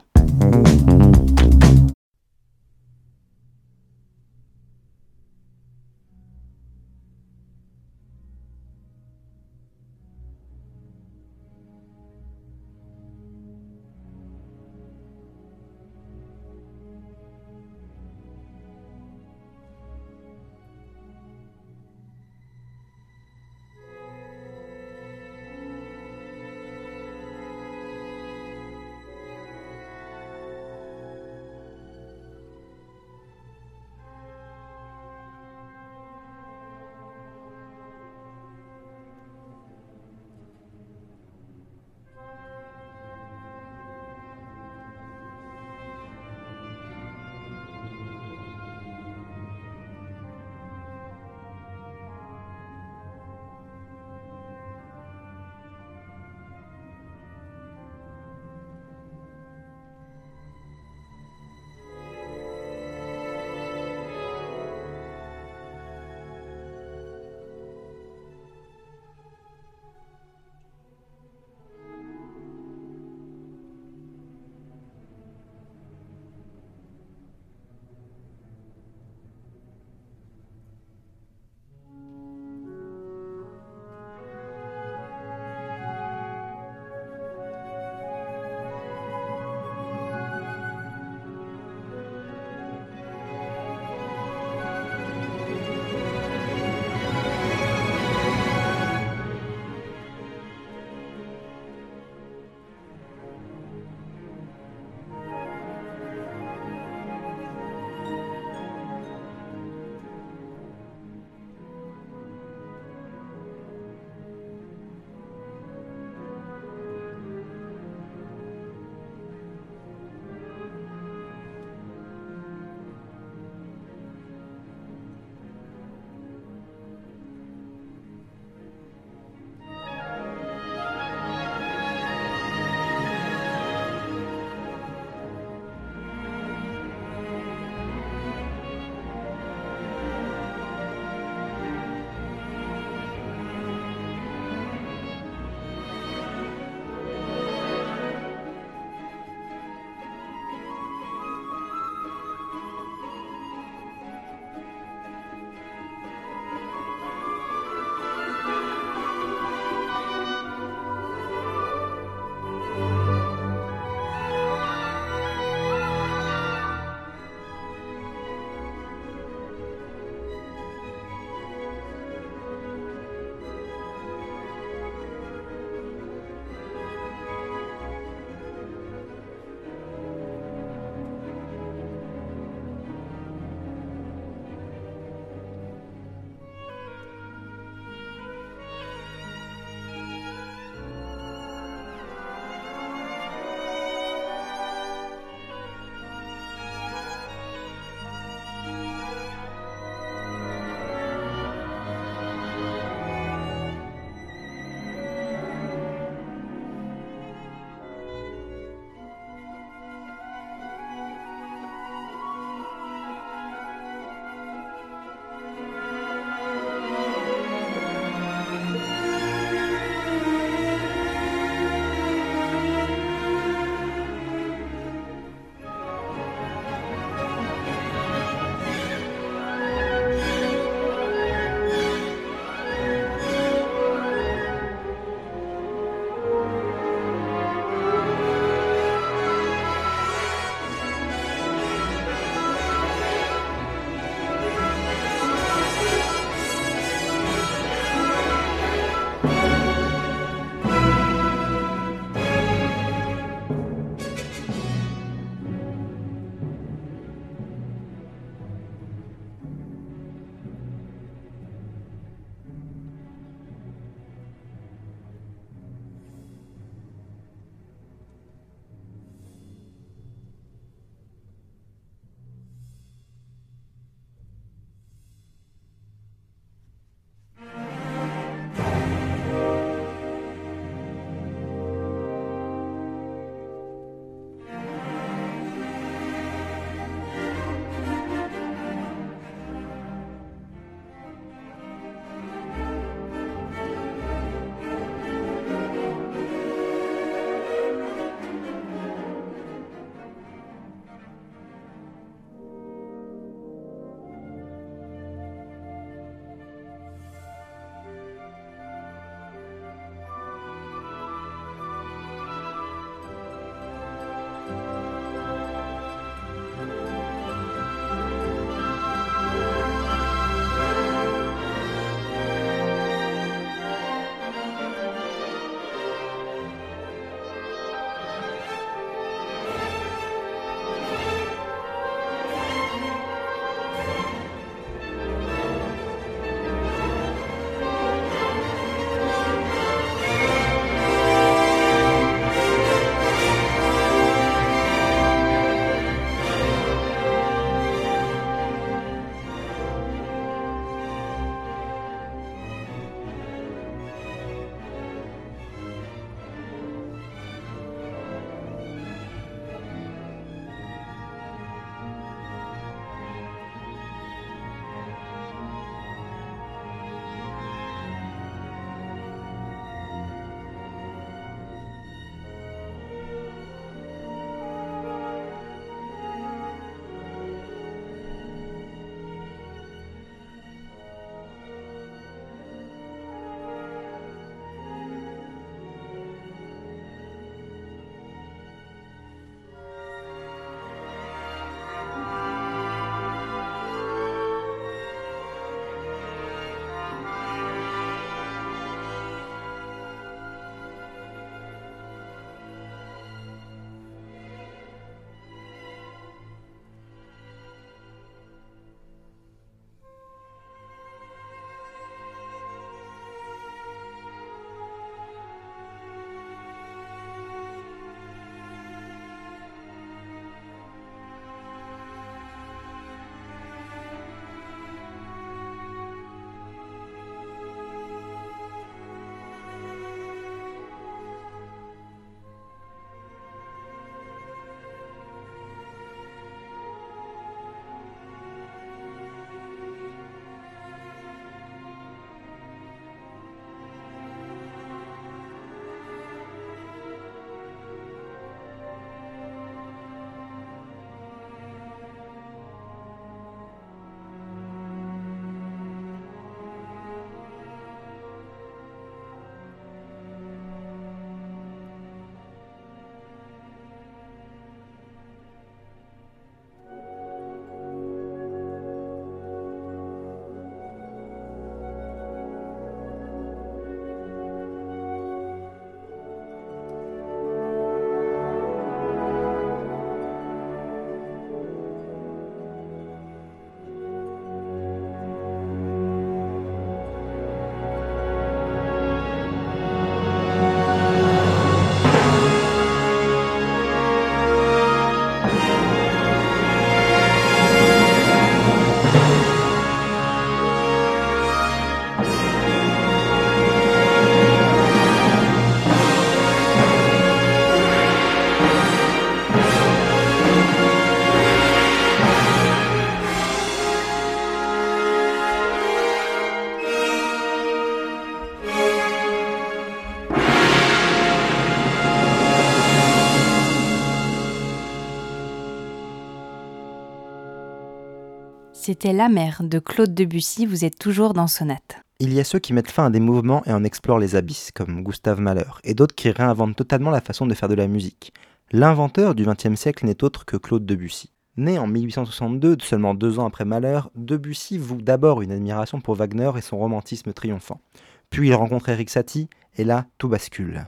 C'était 528.82 528.98
La 528.98 529.10
mer 529.10 529.44
de 529.44 529.60
Claude 529.60 529.94
Debussy, 529.94 530.48
vous 530.48 530.66
êtes 530.66 530.80
toujours 530.80 531.14
dans 531.14 531.28
Sonate. 531.28 531.84
Il 532.00 532.12
y 532.14 532.20
a 532.20 532.24
ceux 532.24 532.40
qui 532.40 532.52
mettent 532.52 532.72
fin 532.72 532.88
à 532.88 532.90
des 532.90 533.00
mouvements 533.00 533.44
et 533.46 533.54
en 533.54 533.64
explorent 533.64 534.00
les 534.00 534.16
abysses, 534.16 534.50
comme 534.52 534.82
Gustave 534.82 535.22
Mahler, 535.22 535.46
et 535.64 535.76
d'autres 535.76 535.94
qui 535.94 536.10
réinventent 536.10 536.56
totalement 536.56 536.90
la 536.90 537.00
façon 537.00 537.28
de 537.28 537.36
faire 537.36 537.48
de 537.48 537.54
la 537.54 537.68
musique. 537.68 538.12
L'inventeur 538.52 539.14
du 539.14 539.24
XXe 539.24 539.54
siècle 539.54 539.86
n'est 539.86 540.04
autre 540.04 540.26
que 540.26 540.36
Claude 540.36 540.66
Debussy. 540.66 541.12
Né 541.38 541.60
en 541.60 541.68
1862, 541.68 542.58
seulement 542.62 542.96
deux 542.96 543.20
ans 543.20 543.28
après 543.28 543.46
Mahler, 543.46 543.82
Debussy 543.94 544.58
voue 544.58 544.82
d'abord 544.82 545.22
une 545.22 545.32
admiration 545.32 545.80
pour 545.80 545.94
Wagner 545.94 546.32
et 546.36 546.42
son 546.42 546.58
romantisme 546.58 547.14
triomphant. 547.14 547.62
Puis 548.10 548.30
il 548.30 548.34
rencontre 548.34 548.70
Eric 548.70 548.90
Satie, 548.90 549.30
et 549.58 549.64
là, 549.64 549.86
tout 550.00 550.10
bascule. 550.10 550.66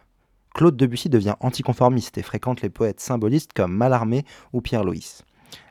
Claude 0.54 0.78
Debussy 0.78 1.10
devient 1.10 1.34
anticonformiste 1.40 2.20
et 2.20 2.22
fréquente 2.22 2.62
les 2.62 2.70
poètes 2.70 3.00
symbolistes 3.00 3.54
comme 3.54 3.76
Mallarmé 3.76 4.24
ou 4.52 4.62
Pierre 4.62 4.84
Loïs. 4.84 5.24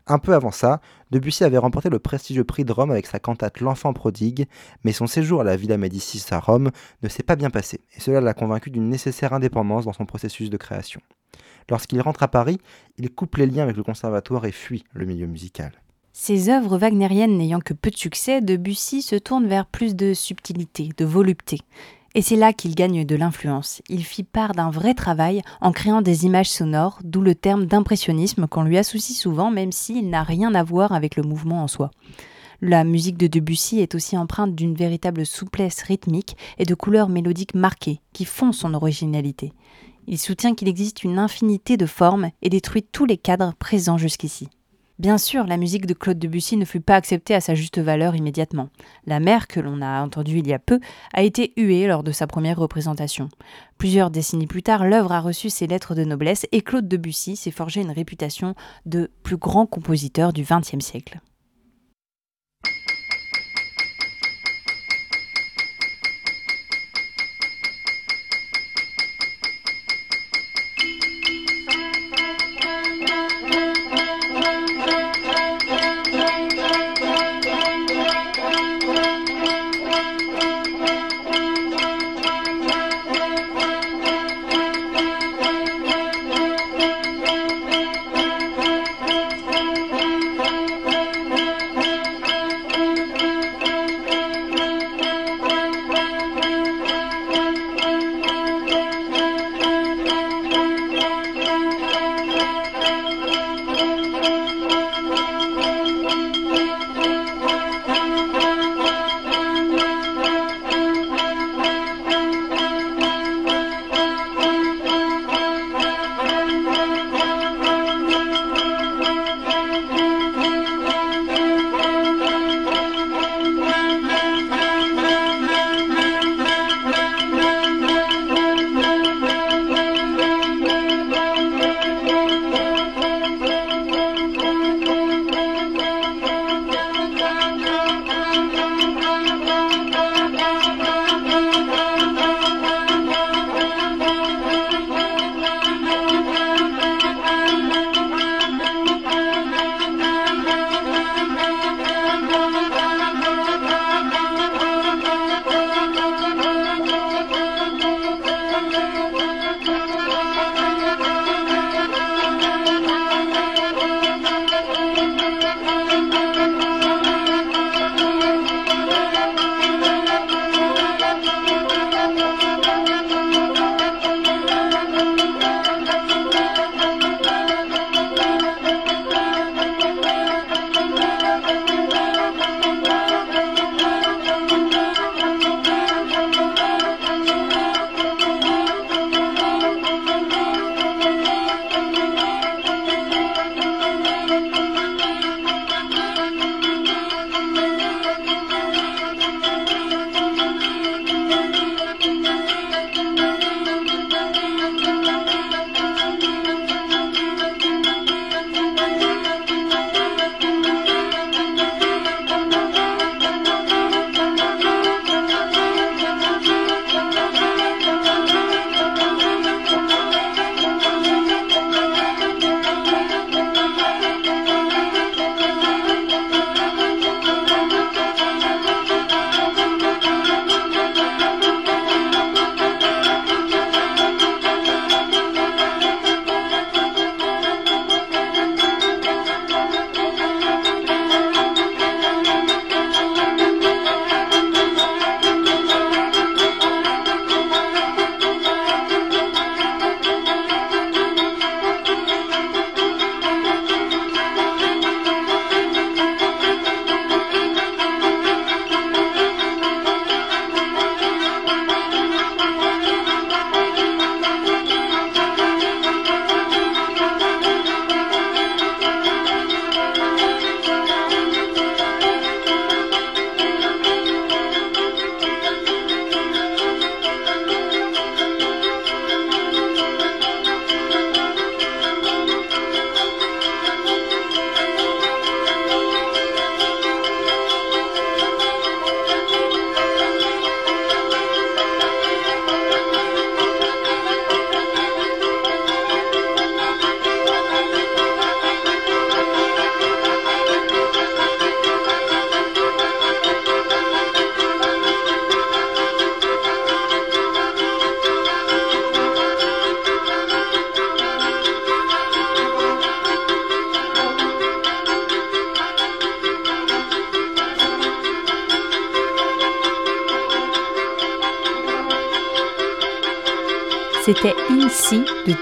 Un 0.06 0.18
peu 0.18 0.34
avant 0.34 0.50
ça, 0.50 0.80
Debussy 1.10 1.44
avait 1.44 1.58
remporté 1.58 1.88
le 1.88 1.98
prestigieux 1.98 2.44
prix 2.44 2.64
de 2.64 2.72
Rome 2.72 2.90
avec 2.90 3.06
sa 3.06 3.18
cantate 3.18 3.60
L'enfant 3.60 3.92
prodigue, 3.92 4.46
mais 4.84 4.92
son 4.92 5.06
séjour 5.06 5.40
à 5.42 5.44
la 5.44 5.56
Villa 5.56 5.76
Médicis 5.76 6.24
à 6.30 6.40
Rome 6.40 6.70
ne 7.02 7.08
s'est 7.08 7.22
pas 7.22 7.36
bien 7.36 7.50
passé, 7.50 7.80
et 7.94 8.00
cela 8.00 8.20
l'a 8.20 8.34
convaincu 8.34 8.70
d'une 8.70 8.88
nécessaire 8.88 9.32
indépendance 9.32 9.84
dans 9.84 9.92
son 9.92 10.06
processus 10.06 10.50
de 10.50 10.56
création. 10.56 11.00
Lorsqu'il 11.70 12.00
rentre 12.00 12.22
à 12.22 12.28
Paris, 12.28 12.58
il 12.98 13.10
coupe 13.10 13.36
les 13.36 13.46
liens 13.46 13.62
avec 13.62 13.76
le 13.76 13.84
conservatoire 13.84 14.44
et 14.44 14.52
fuit 14.52 14.84
le 14.92 15.06
milieu 15.06 15.26
musical. 15.26 15.72
Ses 16.12 16.50
œuvres 16.50 16.76
wagnériennes 16.76 17.38
n'ayant 17.38 17.60
que 17.60 17.72
peu 17.72 17.90
de 17.90 17.96
succès, 17.96 18.42
Debussy 18.42 19.00
se 19.00 19.16
tourne 19.16 19.46
vers 19.46 19.66
plus 19.66 19.96
de 19.96 20.12
subtilité, 20.12 20.90
de 20.96 21.04
volupté. 21.04 21.60
Et 22.14 22.20
c'est 22.20 22.36
là 22.36 22.52
qu'il 22.52 22.74
gagne 22.74 23.04
de 23.06 23.16
l'influence. 23.16 23.80
Il 23.88 24.04
fit 24.04 24.22
part 24.22 24.52
d'un 24.52 24.70
vrai 24.70 24.92
travail 24.94 25.40
en 25.60 25.72
créant 25.72 26.02
des 26.02 26.26
images 26.26 26.50
sonores, 26.50 26.98
d'où 27.02 27.22
le 27.22 27.34
terme 27.34 27.64
d'impressionnisme 27.64 28.46
qu'on 28.46 28.64
lui 28.64 28.76
associe 28.76 29.18
souvent, 29.18 29.50
même 29.50 29.72
s'il 29.72 30.10
n'a 30.10 30.22
rien 30.22 30.54
à 30.54 30.62
voir 30.62 30.92
avec 30.92 31.16
le 31.16 31.22
mouvement 31.22 31.62
en 31.62 31.68
soi. 31.68 31.90
La 32.60 32.84
musique 32.84 33.16
de 33.16 33.26
Debussy 33.26 33.80
est 33.80 33.94
aussi 33.94 34.16
empreinte 34.16 34.54
d'une 34.54 34.74
véritable 34.74 35.26
souplesse 35.26 35.82
rythmique 35.82 36.36
et 36.58 36.64
de 36.64 36.74
couleurs 36.74 37.08
mélodiques 37.08 37.54
marquées, 37.54 38.00
qui 38.12 38.24
font 38.24 38.52
son 38.52 38.74
originalité. 38.74 39.52
Il 40.06 40.18
soutient 40.18 40.54
qu'il 40.54 40.68
existe 40.68 41.02
une 41.02 41.18
infinité 41.18 41.76
de 41.76 41.86
formes 41.86 42.30
et 42.42 42.50
détruit 42.50 42.82
tous 42.82 43.06
les 43.06 43.16
cadres 43.16 43.54
présents 43.58 43.98
jusqu'ici. 43.98 44.48
Bien 45.02 45.18
sûr, 45.18 45.48
la 45.48 45.56
musique 45.56 45.86
de 45.86 45.94
Claude 45.94 46.20
Debussy 46.20 46.56
ne 46.56 46.64
fut 46.64 46.78
pas 46.78 46.94
acceptée 46.94 47.34
à 47.34 47.40
sa 47.40 47.56
juste 47.56 47.80
valeur 47.80 48.14
immédiatement. 48.14 48.68
La 49.04 49.18
mère, 49.18 49.48
que 49.48 49.58
l'on 49.58 49.82
a 49.82 50.00
entendue 50.00 50.38
il 50.38 50.46
y 50.46 50.52
a 50.52 50.60
peu, 50.60 50.78
a 51.12 51.24
été 51.24 51.52
huée 51.56 51.88
lors 51.88 52.04
de 52.04 52.12
sa 52.12 52.28
première 52.28 52.56
représentation. 52.56 53.28
Plusieurs 53.78 54.12
décennies 54.12 54.46
plus 54.46 54.62
tard, 54.62 54.86
l'œuvre 54.86 55.10
a 55.10 55.18
reçu 55.18 55.50
ses 55.50 55.66
lettres 55.66 55.96
de 55.96 56.04
noblesse 56.04 56.46
et 56.52 56.60
Claude 56.60 56.86
Debussy 56.86 57.34
s'est 57.34 57.50
forgé 57.50 57.80
une 57.80 57.90
réputation 57.90 58.54
de 58.86 59.10
plus 59.24 59.38
grand 59.38 59.66
compositeur 59.66 60.32
du 60.32 60.44
XXe 60.44 60.78
siècle. 60.78 61.20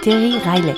Terry 0.03 0.39
Riley. 0.39 0.75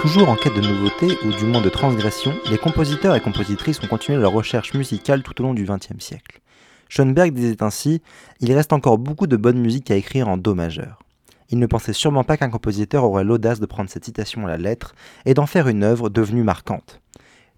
Toujours 0.00 0.30
en 0.30 0.34
quête 0.34 0.54
de 0.54 0.66
nouveautés 0.66 1.18
ou 1.26 1.30
du 1.30 1.44
moins 1.44 1.60
de 1.60 1.68
transgression, 1.68 2.32
les 2.50 2.56
compositeurs 2.56 3.14
et 3.14 3.20
compositrices 3.20 3.82
ont 3.82 3.86
continué 3.86 4.18
leur 4.18 4.32
recherche 4.32 4.72
musicale 4.72 5.22
tout 5.22 5.38
au 5.38 5.44
long 5.44 5.52
du 5.52 5.66
XXe 5.66 5.98
siècle. 6.02 6.40
Schoenberg 6.88 7.34
disait 7.34 7.62
ainsi 7.62 8.00
Il 8.40 8.50
reste 8.50 8.72
encore 8.72 8.96
beaucoup 8.96 9.26
de 9.26 9.36
bonne 9.36 9.58
musique 9.58 9.90
à 9.90 9.96
écrire 9.96 10.26
en 10.26 10.38
Do 10.38 10.54
majeur. 10.54 11.00
Il 11.50 11.58
ne 11.58 11.66
pensait 11.66 11.92
sûrement 11.92 12.24
pas 12.24 12.38
qu'un 12.38 12.48
compositeur 12.48 13.04
aurait 13.04 13.24
l'audace 13.24 13.60
de 13.60 13.66
prendre 13.66 13.90
cette 13.90 14.06
citation 14.06 14.46
à 14.46 14.48
la 14.48 14.56
lettre 14.56 14.94
et 15.26 15.34
d'en 15.34 15.44
faire 15.44 15.68
une 15.68 15.84
œuvre 15.84 16.08
devenue 16.08 16.42
marquante. 16.42 17.02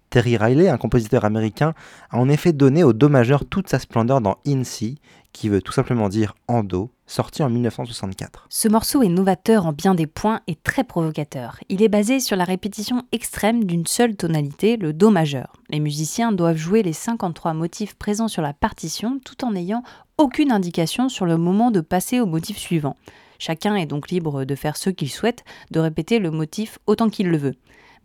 Terry 0.09 0.35
Riley, 0.35 0.67
un 0.67 0.77
compositeur 0.77 1.23
américain, 1.23 1.73
a 2.09 2.17
en 2.17 2.27
effet 2.27 2.51
donné 2.51 2.83
au 2.83 2.91
Do 2.91 3.07
majeur 3.07 3.45
toute 3.45 3.69
sa 3.69 3.79
splendeur 3.79 4.19
dans 4.19 4.37
In 4.45 4.65
C, 4.65 4.95
qui 5.35 5.49
veut 5.49 5.61
tout 5.61 5.73
simplement 5.73 6.07
dire 6.07 6.33
en 6.47 6.63
Do, 6.63 6.91
sorti 7.07 7.43
en 7.43 7.49
1964. 7.49 8.47
Ce 8.49 8.69
morceau 8.69 9.03
est 9.03 9.09
novateur 9.09 9.65
en 9.65 9.73
bien 9.73 9.93
des 9.93 10.07
points 10.07 10.39
et 10.47 10.55
très 10.55 10.85
provocateur. 10.85 11.59
Il 11.67 11.83
est 11.83 11.89
basé 11.89 12.21
sur 12.21 12.37
la 12.37 12.45
répétition 12.45 13.03
extrême 13.11 13.65
d'une 13.65 13.85
seule 13.85 14.15
tonalité, 14.15 14.77
le 14.77 14.93
Do 14.93 15.09
majeur. 15.09 15.57
Les 15.69 15.81
musiciens 15.81 16.31
doivent 16.31 16.55
jouer 16.55 16.83
les 16.83 16.93
53 16.93 17.53
motifs 17.53 17.95
présents 17.95 18.29
sur 18.29 18.41
la 18.41 18.53
partition 18.53 19.19
tout 19.23 19.43
en 19.43 19.51
n'ayant 19.51 19.83
aucune 20.17 20.53
indication 20.53 21.09
sur 21.09 21.25
le 21.25 21.37
moment 21.37 21.69
de 21.69 21.81
passer 21.81 22.21
au 22.21 22.25
motif 22.25 22.57
suivant. 22.57 22.95
Chacun 23.37 23.75
est 23.75 23.85
donc 23.85 24.09
libre 24.11 24.45
de 24.45 24.55
faire 24.55 24.77
ce 24.77 24.89
qu'il 24.89 25.11
souhaite, 25.11 25.43
de 25.71 25.81
répéter 25.81 26.19
le 26.19 26.31
motif 26.31 26.79
autant 26.87 27.09
qu'il 27.09 27.27
le 27.27 27.37
veut. 27.37 27.55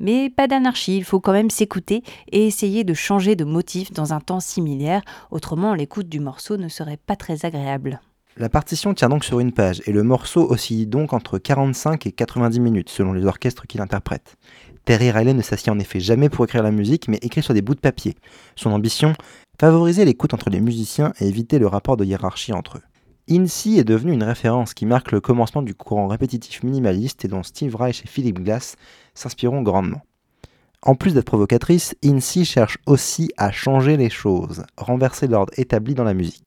Mais 0.01 0.30
pas 0.30 0.48
d'anarchie, 0.48 0.96
il 0.96 1.05
faut 1.05 1.20
quand 1.20 1.32
même 1.32 1.51
s'écouter 1.51 2.03
et 2.32 2.46
essayer 2.46 2.84
de 2.84 2.94
changer 2.94 3.36
de 3.36 3.44
motif 3.44 3.92
dans 3.92 4.14
un 4.14 4.20
temps 4.20 4.40
similaire, 4.40 5.03
autrement 5.30 5.74
l'écoute 5.74 6.09
du 6.09 6.20
morceau 6.20 6.57
ne 6.57 6.68
serait 6.68 6.96
pas 6.96 7.16
très 7.16 7.44
agréable. 7.44 8.01
La 8.38 8.48
partition 8.48 8.94
tient 8.94 9.11
donc 9.11 9.24
sur 9.24 9.40
une 9.40 9.53
page 9.53 9.82
et 9.86 9.92
le 9.92 10.03
morceau 10.03 10.51
oscille 10.51 10.86
donc 10.86 11.12
entre 11.12 11.38
45 11.38 12.07
et 12.07 12.12
90 12.12 12.61
minutes 12.61 12.88
selon 12.88 13.12
les 13.12 13.26
orchestres 13.26 13.66
qui 13.66 13.76
l'interprètent. 13.76 14.36
Terry 14.86 15.11
Riley 15.11 15.34
ne 15.34 15.42
s'assied 15.42 15.70
en 15.70 15.78
effet 15.78 16.01
jamais 16.01 16.30
pour 16.30 16.46
écrire 16.46 16.62
la 16.62 16.70
musique 16.70 17.09
mais 17.09 17.18
écrit 17.20 17.42
sur 17.42 17.53
des 17.53 17.61
bouts 17.61 17.74
de 17.74 17.80
papier. 17.80 18.14
Son 18.57 18.70
ambition 18.70 19.12
Favoriser 19.61 20.07
l'écoute 20.07 20.32
entre 20.32 20.48
les 20.48 20.61
musiciens 20.61 21.12
et 21.20 21.28
éviter 21.28 21.59
le 21.59 21.66
rapport 21.66 21.98
de 21.98 22.05
hiérarchie 22.07 22.55
entre 22.55 22.78
eux. 22.78 22.82
INSI 23.31 23.78
est 23.78 23.85
devenu 23.85 24.12
une 24.12 24.24
référence 24.24 24.74
qui 24.74 24.87
marque 24.87 25.12
le 25.12 25.20
commencement 25.20 25.62
du 25.62 25.74
courant 25.74 26.09
répétitif 26.09 26.64
minimaliste 26.64 27.24
et 27.24 27.28
dont 27.28 27.45
Steve 27.45 27.76
Reich 27.76 28.03
et 28.05 28.09
Philip 28.09 28.41
Glass 28.41 28.74
s'inspireront 29.14 29.62
grandement. 29.62 30.03
En 30.83 30.97
plus 30.97 31.14
d'être 31.14 31.26
provocatrice, 31.26 31.95
INSI 32.05 32.45
cherche 32.45 32.78
aussi 32.87 33.31
à 33.37 33.53
changer 33.53 33.97
les 33.97 34.11
choses, 34.11 34.64
renverser 34.76 35.28
l'ordre 35.28 35.53
établi 35.57 35.95
dans 35.95 36.05
la 36.05 36.14
musique. 36.14 36.43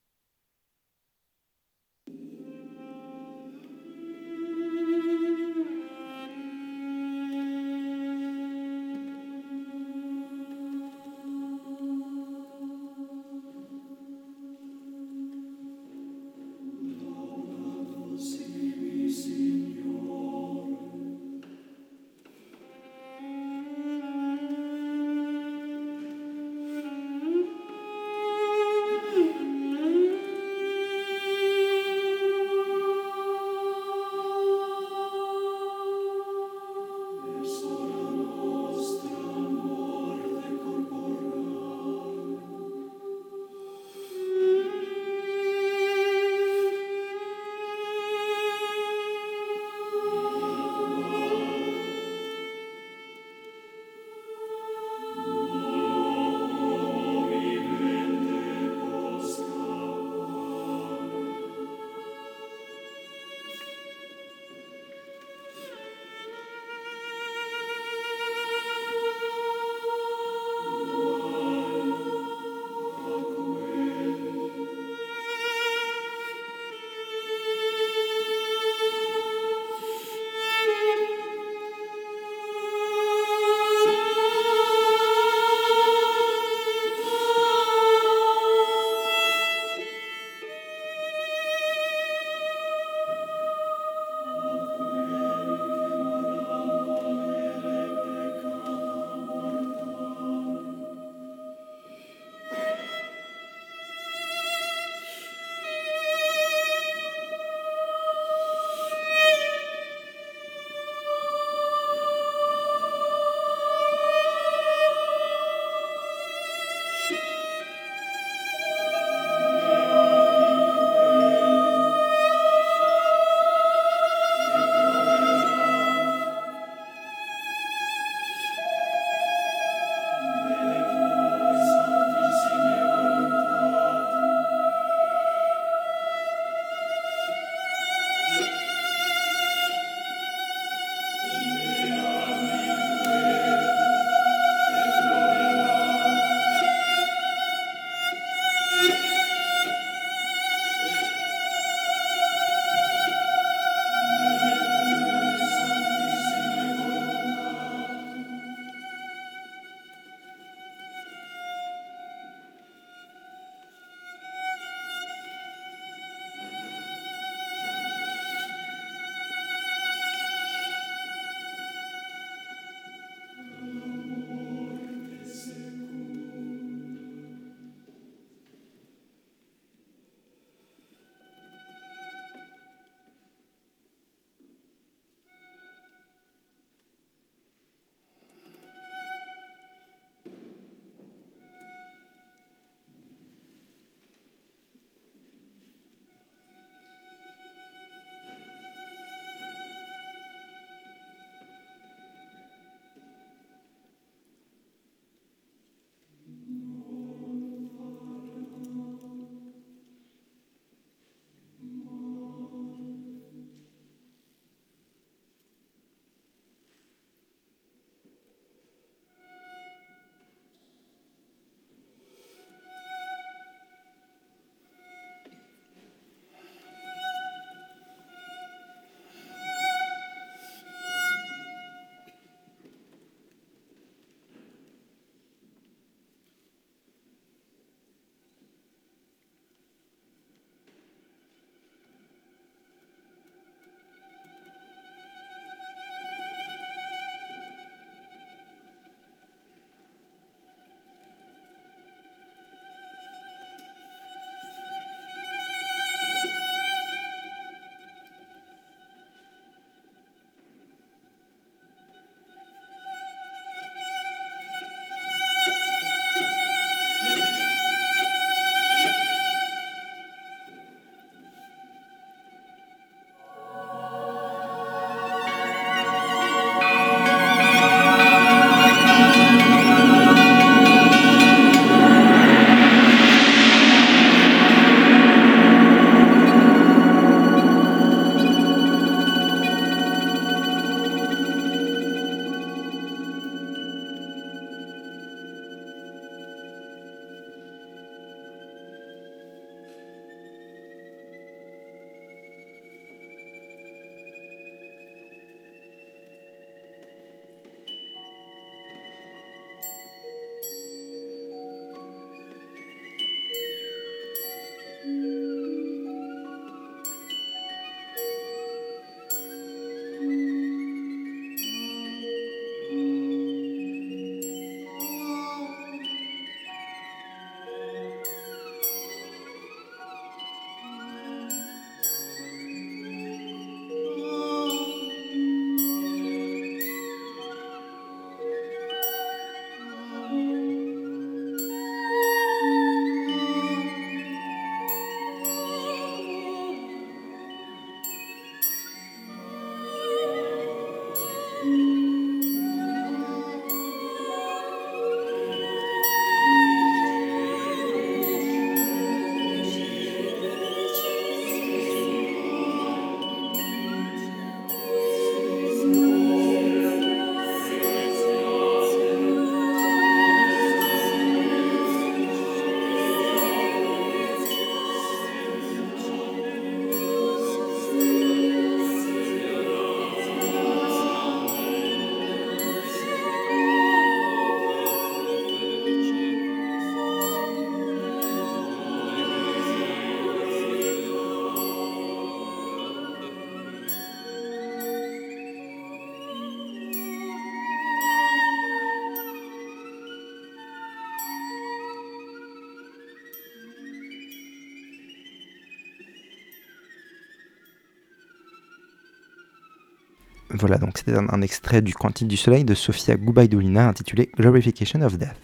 Voilà, 410.34 410.58
donc 410.58 410.78
c'était 410.80 410.96
un, 410.96 411.22
extrait 411.22 411.62
du 411.62 411.74
Quantité 411.74 412.06
du 412.06 412.18
Soleil 412.18 412.44
de 412.44 412.56
Sofia 412.56 412.96
Gubaidulina 412.96 413.68
intitulé 413.68 414.10
Glorification 414.18 414.82
of 414.82 414.98
Death. 414.98 415.20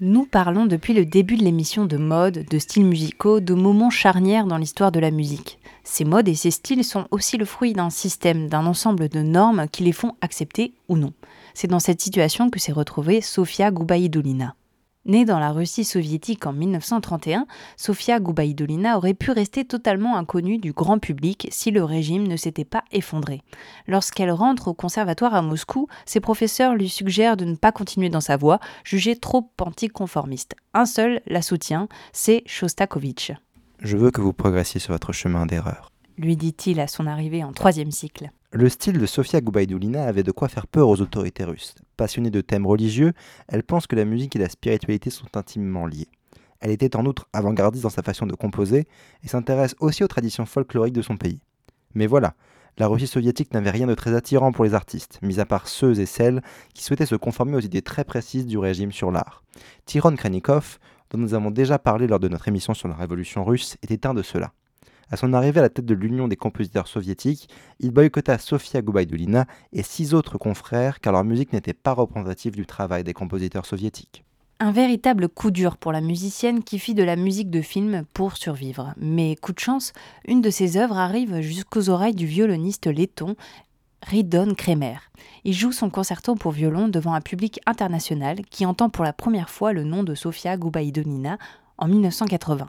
Nous 0.00 0.24
parlons 0.24 0.66
depuis 0.66 0.92
le 0.92 1.04
début 1.04 1.36
de 1.36 1.44
l'émission 1.44 1.84
de 1.84 1.96
mode, 1.96 2.46
de 2.50 2.58
styles 2.58 2.86
musicaux, 2.86 3.40
de 3.40 3.54
moments 3.54 3.90
charnières 3.90 4.46
dans 4.46 4.56
l'histoire 4.56 4.92
de 4.92 4.98
la 4.98 5.10
musique. 5.10 5.58
Ces 5.84 6.04
modes 6.04 6.28
et 6.28 6.34
ces 6.34 6.50
styles 6.50 6.84
sont 6.84 7.06
aussi 7.10 7.36
le 7.36 7.44
fruit 7.44 7.74
d'un 7.74 7.90
système, 7.90 8.48
d'un 8.48 8.66
ensemble 8.66 9.08
de 9.08 9.20
normes 9.20 9.66
qui 9.70 9.84
les 9.84 9.92
font 9.92 10.14
accepter 10.20 10.72
ou 10.88 10.96
non. 10.96 11.12
C'est 11.52 11.68
dans 11.68 11.78
cette 11.78 12.00
situation 12.00 12.50
que 12.50 12.58
s'est 12.58 12.72
retrouvée 12.72 13.20
Sofia 13.20 13.70
Gubaidulina. 13.70 14.56
Née 15.06 15.26
dans 15.26 15.38
la 15.38 15.52
Russie 15.52 15.84
soviétique 15.84 16.46
en 16.46 16.54
1931, 16.54 17.46
Sofia 17.76 18.20
Gubaidulina 18.20 18.96
aurait 18.96 19.12
pu 19.12 19.32
rester 19.32 19.66
totalement 19.66 20.16
inconnue 20.16 20.56
du 20.56 20.72
grand 20.72 20.98
public 20.98 21.46
si 21.50 21.70
le 21.70 21.84
régime 21.84 22.26
ne 22.26 22.36
s'était 22.36 22.64
pas 22.64 22.84
effondré. 22.90 23.42
Lorsqu'elle 23.86 24.30
rentre 24.30 24.68
au 24.68 24.74
conservatoire 24.74 25.34
à 25.34 25.42
Moscou, 25.42 25.88
ses 26.06 26.20
professeurs 26.20 26.74
lui 26.74 26.88
suggèrent 26.88 27.36
de 27.36 27.44
ne 27.44 27.54
pas 27.54 27.70
continuer 27.70 28.08
dans 28.08 28.22
sa 28.22 28.38
voie, 28.38 28.60
jugée 28.82 29.16
trop 29.16 29.50
anticonformiste. 29.60 30.54
Un 30.72 30.86
seul 30.86 31.20
la 31.26 31.42
soutient, 31.42 31.88
c'est 32.12 32.42
Shostakovich. 32.46 33.32
Je 33.80 33.98
veux 33.98 34.10
que 34.10 34.22
vous 34.22 34.32
progressiez 34.32 34.80
sur 34.80 34.92
votre 34.94 35.12
chemin 35.12 35.44
d'erreur, 35.44 35.92
lui 36.16 36.36
dit-il 36.36 36.80
à 36.80 36.86
son 36.86 37.06
arrivée 37.06 37.44
en 37.44 37.52
troisième 37.52 37.90
cycle. 37.90 38.30
Le 38.56 38.68
style 38.68 38.98
de 38.98 39.06
Sofia 39.06 39.40
Gubaidulina 39.40 40.04
avait 40.04 40.22
de 40.22 40.30
quoi 40.30 40.46
faire 40.46 40.68
peur 40.68 40.88
aux 40.88 41.00
autorités 41.00 41.42
russes. 41.42 41.74
Passionnée 41.96 42.30
de 42.30 42.40
thèmes 42.40 42.68
religieux, 42.68 43.12
elle 43.48 43.64
pense 43.64 43.88
que 43.88 43.96
la 43.96 44.04
musique 44.04 44.36
et 44.36 44.38
la 44.38 44.48
spiritualité 44.48 45.10
sont 45.10 45.26
intimement 45.36 45.86
liées. 45.86 46.06
Elle 46.60 46.70
était 46.70 46.94
en 46.94 47.04
outre 47.04 47.26
avant-gardiste 47.32 47.82
dans 47.82 47.90
sa 47.90 48.04
façon 48.04 48.26
de 48.26 48.34
composer 48.36 48.86
et 49.24 49.28
s'intéresse 49.28 49.74
aussi 49.80 50.04
aux 50.04 50.08
traditions 50.08 50.46
folkloriques 50.46 50.94
de 50.94 51.02
son 51.02 51.16
pays. 51.16 51.40
Mais 51.94 52.06
voilà, 52.06 52.34
la 52.78 52.86
Russie 52.86 53.08
soviétique 53.08 53.52
n'avait 53.52 53.72
rien 53.72 53.88
de 53.88 53.94
très 53.96 54.14
attirant 54.14 54.52
pour 54.52 54.64
les 54.64 54.74
artistes, 54.74 55.18
mis 55.20 55.40
à 55.40 55.46
part 55.46 55.66
ceux 55.66 55.98
et 55.98 56.06
celles 56.06 56.40
qui 56.74 56.84
souhaitaient 56.84 57.06
se 57.06 57.16
conformer 57.16 57.56
aux 57.56 57.60
idées 57.60 57.82
très 57.82 58.04
précises 58.04 58.46
du 58.46 58.58
régime 58.58 58.92
sur 58.92 59.10
l'art. 59.10 59.42
Tiron 59.84 60.14
Kranikov, 60.14 60.78
dont 61.10 61.18
nous 61.18 61.34
avons 61.34 61.50
déjà 61.50 61.80
parlé 61.80 62.06
lors 62.06 62.20
de 62.20 62.28
notre 62.28 62.46
émission 62.46 62.72
sur 62.72 62.86
la 62.86 62.94
révolution 62.94 63.44
russe, 63.44 63.76
était 63.82 64.06
un 64.06 64.14
de 64.14 64.22
ceux-là. 64.22 64.52
À 65.10 65.16
son 65.16 65.32
arrivée 65.32 65.60
à 65.60 65.62
la 65.62 65.68
tête 65.68 65.84
de 65.84 65.94
l'Union 65.94 66.28
des 66.28 66.36
compositeurs 66.36 66.88
soviétiques, 66.88 67.48
il 67.80 67.90
boycotta 67.90 68.38
Sofia 68.38 68.82
Gubaidulina 68.82 69.46
et 69.72 69.82
six 69.82 70.14
autres 70.14 70.38
confrères 70.38 71.00
car 71.00 71.12
leur 71.12 71.24
musique 71.24 71.52
n'était 71.52 71.72
pas 71.74 71.92
représentative 71.92 72.54
du 72.54 72.66
travail 72.66 73.04
des 73.04 73.14
compositeurs 73.14 73.66
soviétiques. 73.66 74.24
Un 74.60 74.70
véritable 74.70 75.28
coup 75.28 75.50
dur 75.50 75.76
pour 75.76 75.92
la 75.92 76.00
musicienne 76.00 76.62
qui 76.62 76.78
fit 76.78 76.94
de 76.94 77.02
la 77.02 77.16
musique 77.16 77.50
de 77.50 77.60
film 77.60 78.04
pour 78.14 78.36
survivre. 78.36 78.94
Mais 78.96 79.36
coup 79.36 79.52
de 79.52 79.58
chance, 79.58 79.92
une 80.26 80.40
de 80.40 80.50
ses 80.50 80.76
œuvres 80.76 80.96
arrive 80.96 81.40
jusqu'aux 81.40 81.90
oreilles 81.90 82.14
du 82.14 82.26
violoniste 82.26 82.86
letton 82.86 83.34
Ridon 84.02 84.54
Kremer. 84.54 84.98
Il 85.44 85.54
joue 85.54 85.72
son 85.72 85.90
concerto 85.90 86.34
pour 86.34 86.52
violon 86.52 86.88
devant 86.88 87.14
un 87.14 87.20
public 87.20 87.60
international 87.66 88.44
qui 88.50 88.66
entend 88.66 88.90
pour 88.90 89.04
la 89.04 89.12
première 89.12 89.50
fois 89.50 89.72
le 89.72 89.82
nom 89.82 90.04
de 90.04 90.14
Sofia 90.14 90.56
Gubaidulina 90.56 91.38
en 91.78 91.88
1980. 91.88 92.68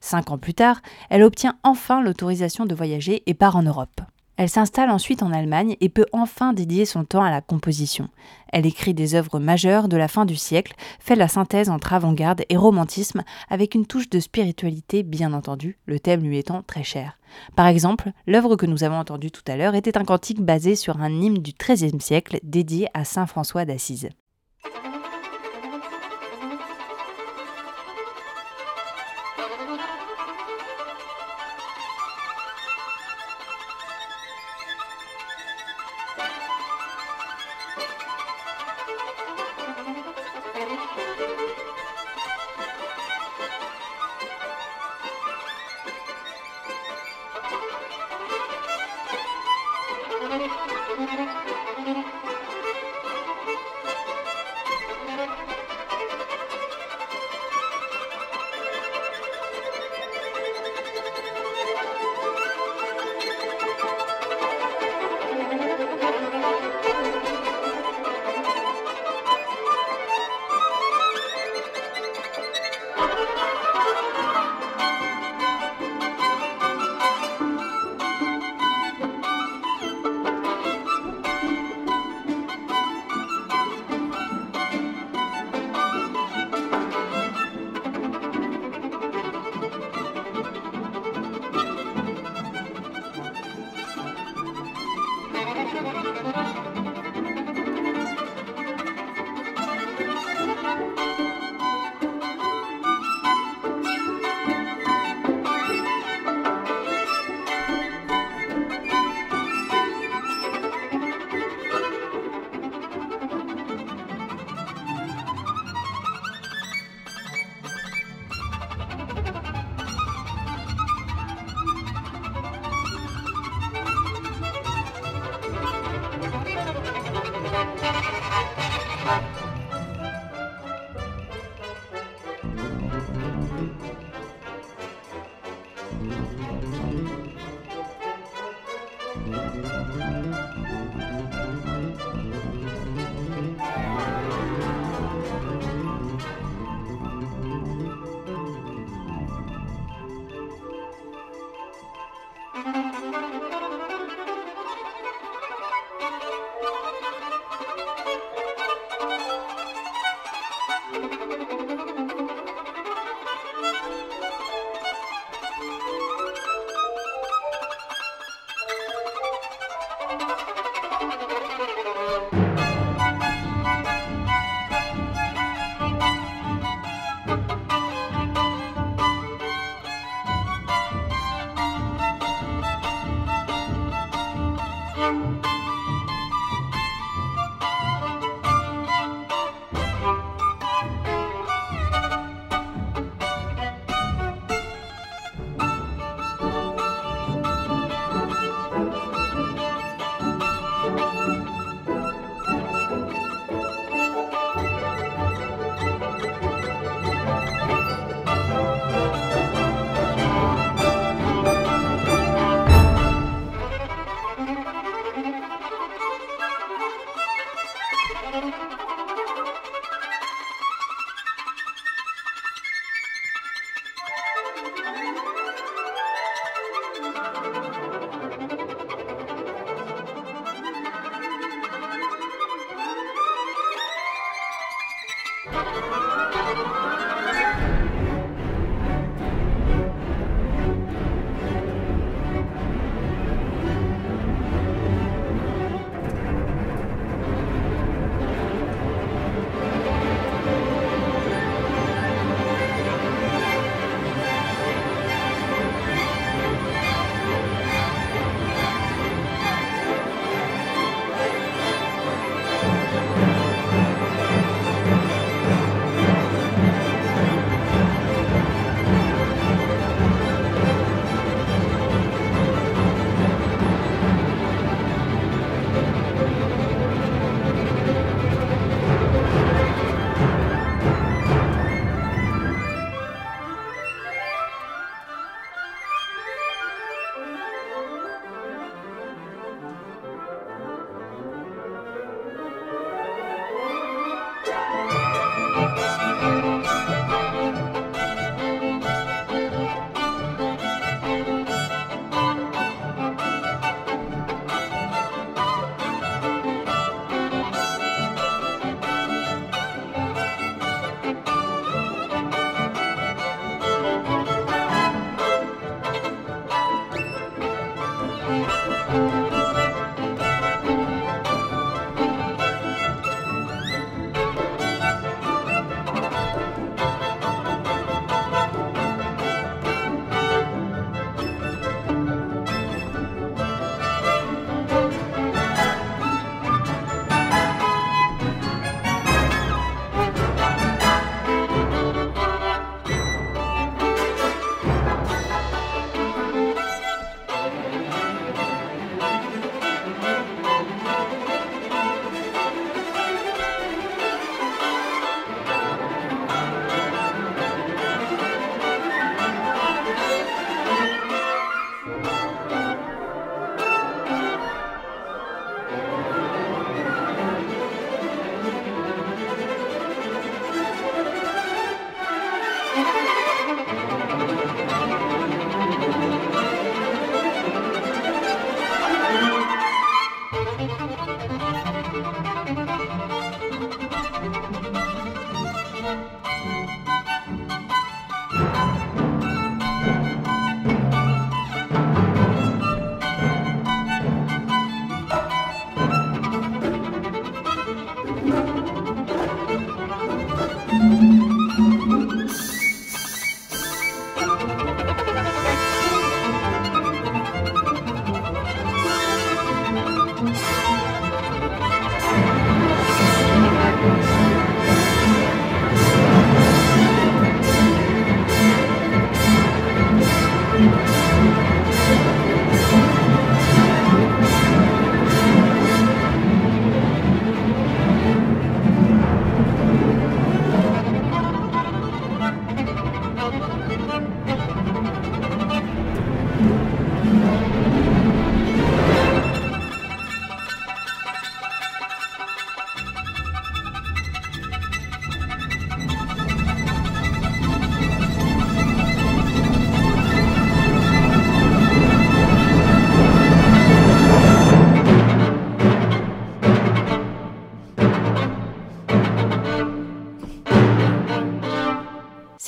Cinq 0.00 0.30
ans 0.30 0.38
plus 0.38 0.54
tard, 0.54 0.80
elle 1.10 1.22
obtient 1.22 1.56
enfin 1.62 2.02
l'autorisation 2.02 2.66
de 2.66 2.74
voyager 2.74 3.22
et 3.26 3.34
part 3.34 3.56
en 3.56 3.62
Europe. 3.62 4.00
Elle 4.36 4.50
s'installe 4.50 4.90
ensuite 4.90 5.22
en 5.22 5.32
Allemagne 5.32 5.76
et 5.80 5.88
peut 5.88 6.04
enfin 6.12 6.52
dédier 6.52 6.84
son 6.84 7.04
temps 7.04 7.22
à 7.22 7.30
la 7.30 7.40
composition. 7.40 8.10
Elle 8.52 8.66
écrit 8.66 8.92
des 8.92 9.14
œuvres 9.14 9.38
majeures 9.38 9.88
de 9.88 9.96
la 9.96 10.08
fin 10.08 10.26
du 10.26 10.36
siècle, 10.36 10.74
fait 11.00 11.16
la 11.16 11.28
synthèse 11.28 11.70
entre 11.70 11.94
avant-garde 11.94 12.42
et 12.50 12.56
romantisme 12.56 13.22
avec 13.48 13.74
une 13.74 13.86
touche 13.86 14.10
de 14.10 14.20
spiritualité 14.20 15.02
bien 15.02 15.32
entendu, 15.32 15.78
le 15.86 15.98
thème 15.98 16.22
lui 16.22 16.36
étant 16.36 16.62
très 16.62 16.84
cher. 16.84 17.18
Par 17.56 17.66
exemple, 17.66 18.12
l'œuvre 18.26 18.56
que 18.56 18.66
nous 18.66 18.84
avons 18.84 18.98
entendue 18.98 19.30
tout 19.30 19.44
à 19.48 19.56
l'heure 19.56 19.74
était 19.74 19.96
un 19.96 20.04
cantique 20.04 20.42
basé 20.42 20.76
sur 20.76 21.00
un 21.00 21.10
hymne 21.10 21.38
du 21.38 21.52
XIIIe 21.52 22.00
siècle 22.00 22.38
dédié 22.42 22.88
à 22.92 23.04
Saint 23.04 23.26
François 23.26 23.64
d'Assise. 23.64 24.10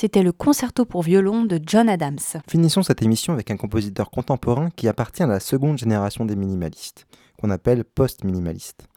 C'était 0.01 0.23
le 0.23 0.31
concerto 0.31 0.85
pour 0.85 1.03
violon 1.03 1.43
de 1.43 1.59
John 1.61 1.89
Adams. 1.89 2.19
Finissons 2.49 2.83
cette 2.83 3.01
émission 3.01 3.33
avec 3.33 3.51
un 3.51 3.57
compositeur 3.57 4.11
contemporain 4.11 4.69
qui 4.77 4.87
appartient 4.87 5.23
à 5.23 5.27
la 5.27 5.41
seconde 5.41 5.77
génération 5.77 6.23
des 6.23 6.37
minimalistes, 6.37 7.05
qu'on 7.37 7.49
appelle 7.49 7.83
post-minimaliste. 7.83 8.87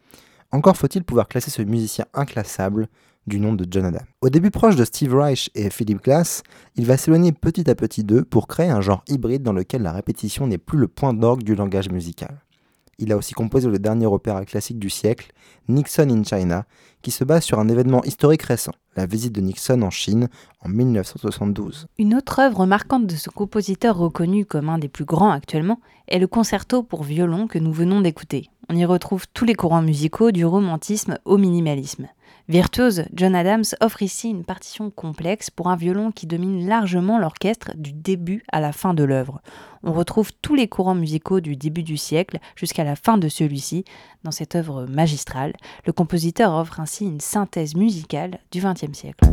Encore 0.52 0.76
faut-il 0.76 1.02
pouvoir 1.02 1.26
classer 1.26 1.50
ce 1.50 1.62
musicien 1.62 2.04
inclassable 2.14 2.86
du 3.26 3.40
nom 3.40 3.52
de 3.52 3.66
John 3.68 3.86
Adams. 3.86 4.06
Au 4.20 4.28
début 4.28 4.52
proche 4.52 4.76
de 4.76 4.84
Steve 4.84 5.16
Reich 5.16 5.50
et 5.56 5.70
Philip 5.70 6.00
Glass, 6.00 6.44
il 6.76 6.86
va 6.86 6.96
s'éloigner 6.96 7.32
petit 7.32 7.68
à 7.68 7.74
petit 7.74 8.04
d'eux 8.04 8.22
pour 8.22 8.46
créer 8.46 8.70
un 8.70 8.80
genre 8.80 9.02
hybride 9.08 9.42
dans 9.42 9.52
lequel 9.52 9.82
la 9.82 9.90
répétition 9.90 10.46
n'est 10.46 10.56
plus 10.56 10.78
le 10.78 10.86
point 10.86 11.14
d'orgue 11.14 11.42
du 11.42 11.56
langage 11.56 11.90
musical. 11.90 12.44
Il 12.98 13.10
a 13.10 13.16
aussi 13.16 13.34
composé 13.34 13.68
le 13.68 13.80
dernier 13.80 14.06
opéra 14.06 14.44
classique 14.44 14.78
du 14.78 14.88
siècle, 14.88 15.32
Nixon 15.66 16.10
in 16.10 16.22
China, 16.22 16.64
qui 17.02 17.10
se 17.10 17.24
base 17.24 17.42
sur 17.42 17.58
un 17.58 17.66
événement 17.66 18.04
historique 18.04 18.42
récent, 18.42 18.70
la 18.96 19.06
visite 19.06 19.32
de 19.32 19.40
Nixon 19.40 19.82
en 19.82 19.90
Chine 19.90 20.28
en 20.60 20.68
1972. 20.68 21.86
Une 21.98 22.14
autre 22.14 22.38
œuvre 22.40 22.66
marquante 22.66 23.06
de 23.06 23.16
ce 23.16 23.30
compositeur 23.30 23.96
reconnu 23.96 24.44
comme 24.44 24.68
un 24.68 24.78
des 24.78 24.88
plus 24.88 25.04
grands 25.04 25.30
actuellement 25.30 25.80
est 26.08 26.18
le 26.18 26.26
concerto 26.26 26.82
pour 26.82 27.02
violon 27.02 27.46
que 27.46 27.58
nous 27.58 27.72
venons 27.72 28.00
d'écouter. 28.00 28.50
On 28.68 28.76
y 28.76 28.84
retrouve 28.84 29.26
tous 29.32 29.44
les 29.44 29.54
courants 29.54 29.82
musicaux 29.82 30.30
du 30.30 30.44
romantisme 30.44 31.18
au 31.24 31.38
minimalisme. 31.38 32.08
Virtuose, 32.48 33.04
John 33.14 33.34
Adams 33.34 33.64
offre 33.80 34.02
ici 34.02 34.28
une 34.28 34.44
partition 34.44 34.90
complexe 34.90 35.48
pour 35.48 35.68
un 35.68 35.76
violon 35.76 36.10
qui 36.10 36.26
domine 36.26 36.66
largement 36.66 37.18
l'orchestre 37.18 37.72
du 37.76 37.92
début 37.92 38.42
à 38.50 38.60
la 38.60 38.72
fin 38.72 38.94
de 38.94 39.04
l'œuvre. 39.04 39.40
On 39.84 39.92
retrouve 39.92 40.30
tous 40.42 40.54
les 40.54 40.68
courants 40.68 40.94
musicaux 40.94 41.40
du 41.40 41.56
début 41.56 41.82
du 41.82 41.96
siècle 41.96 42.38
jusqu'à 42.56 42.84
la 42.84 42.96
fin 42.96 43.16
de 43.16 43.28
celui-ci 43.28 43.84
dans 44.24 44.32
cette 44.32 44.54
œuvre 44.54 44.86
magistrale. 44.86 45.54
Le 45.86 45.92
compositeur 45.92 46.52
offre 46.54 46.80
ainsi 46.80 47.04
une 47.04 47.20
synthèse 47.20 47.74
musicale 47.76 48.38
du 48.50 48.60
XXe 48.60 48.92
siècle. 48.92 49.24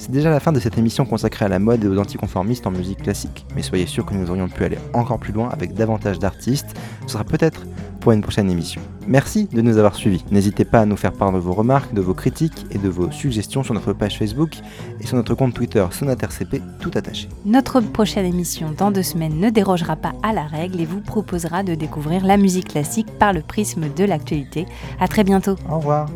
C'est 0.00 0.12
déjà 0.12 0.30
la 0.30 0.40
fin 0.40 0.50
de 0.50 0.58
cette 0.58 0.78
émission 0.78 1.04
consacrée 1.04 1.44
à 1.44 1.48
la 1.48 1.58
mode 1.58 1.84
et 1.84 1.86
aux 1.86 1.98
anticonformistes 1.98 2.66
en 2.66 2.70
musique 2.70 3.02
classique, 3.02 3.44
mais 3.54 3.60
soyez 3.60 3.84
sûr 3.84 4.06
que 4.06 4.14
nous 4.14 4.30
aurions 4.30 4.48
pu 4.48 4.64
aller 4.64 4.78
encore 4.94 5.18
plus 5.18 5.34
loin 5.34 5.50
avec 5.50 5.74
davantage 5.74 6.18
d'artistes. 6.18 6.74
Ce 7.02 7.12
sera 7.12 7.22
peut-être 7.22 7.66
pour 8.00 8.12
une 8.12 8.22
prochaine 8.22 8.50
émission. 8.50 8.80
Merci 9.06 9.46
de 9.52 9.60
nous 9.60 9.76
avoir 9.76 9.94
suivis. 9.94 10.24
N'hésitez 10.30 10.64
pas 10.64 10.80
à 10.80 10.86
nous 10.86 10.96
faire 10.96 11.12
part 11.12 11.32
de 11.32 11.38
vos 11.38 11.52
remarques, 11.52 11.92
de 11.92 12.00
vos 12.00 12.14
critiques 12.14 12.64
et 12.70 12.78
de 12.78 12.88
vos 12.88 13.10
suggestions 13.10 13.62
sur 13.62 13.74
notre 13.74 13.92
page 13.92 14.16
Facebook 14.16 14.56
et 15.00 15.06
sur 15.06 15.16
notre 15.18 15.34
compte 15.34 15.52
Twitter 15.52 15.84
SonatRCP 15.90 16.62
tout 16.80 16.92
attaché. 16.94 17.28
Notre 17.44 17.80
prochaine 17.80 18.24
émission 18.24 18.72
dans 18.74 18.90
deux 18.90 19.02
semaines 19.02 19.38
ne 19.38 19.50
dérogera 19.50 19.96
pas 19.96 20.14
à 20.22 20.32
la 20.32 20.46
règle 20.46 20.80
et 20.80 20.86
vous 20.86 21.02
proposera 21.02 21.62
de 21.62 21.74
découvrir 21.74 22.24
la 22.24 22.38
musique 22.38 22.68
classique 22.68 23.18
par 23.18 23.34
le 23.34 23.42
prisme 23.42 23.92
de 23.94 24.04
l'actualité. 24.04 24.64
À 24.98 25.08
très 25.08 25.24
bientôt. 25.24 25.56
Au 25.68 25.76
revoir. 25.76 26.08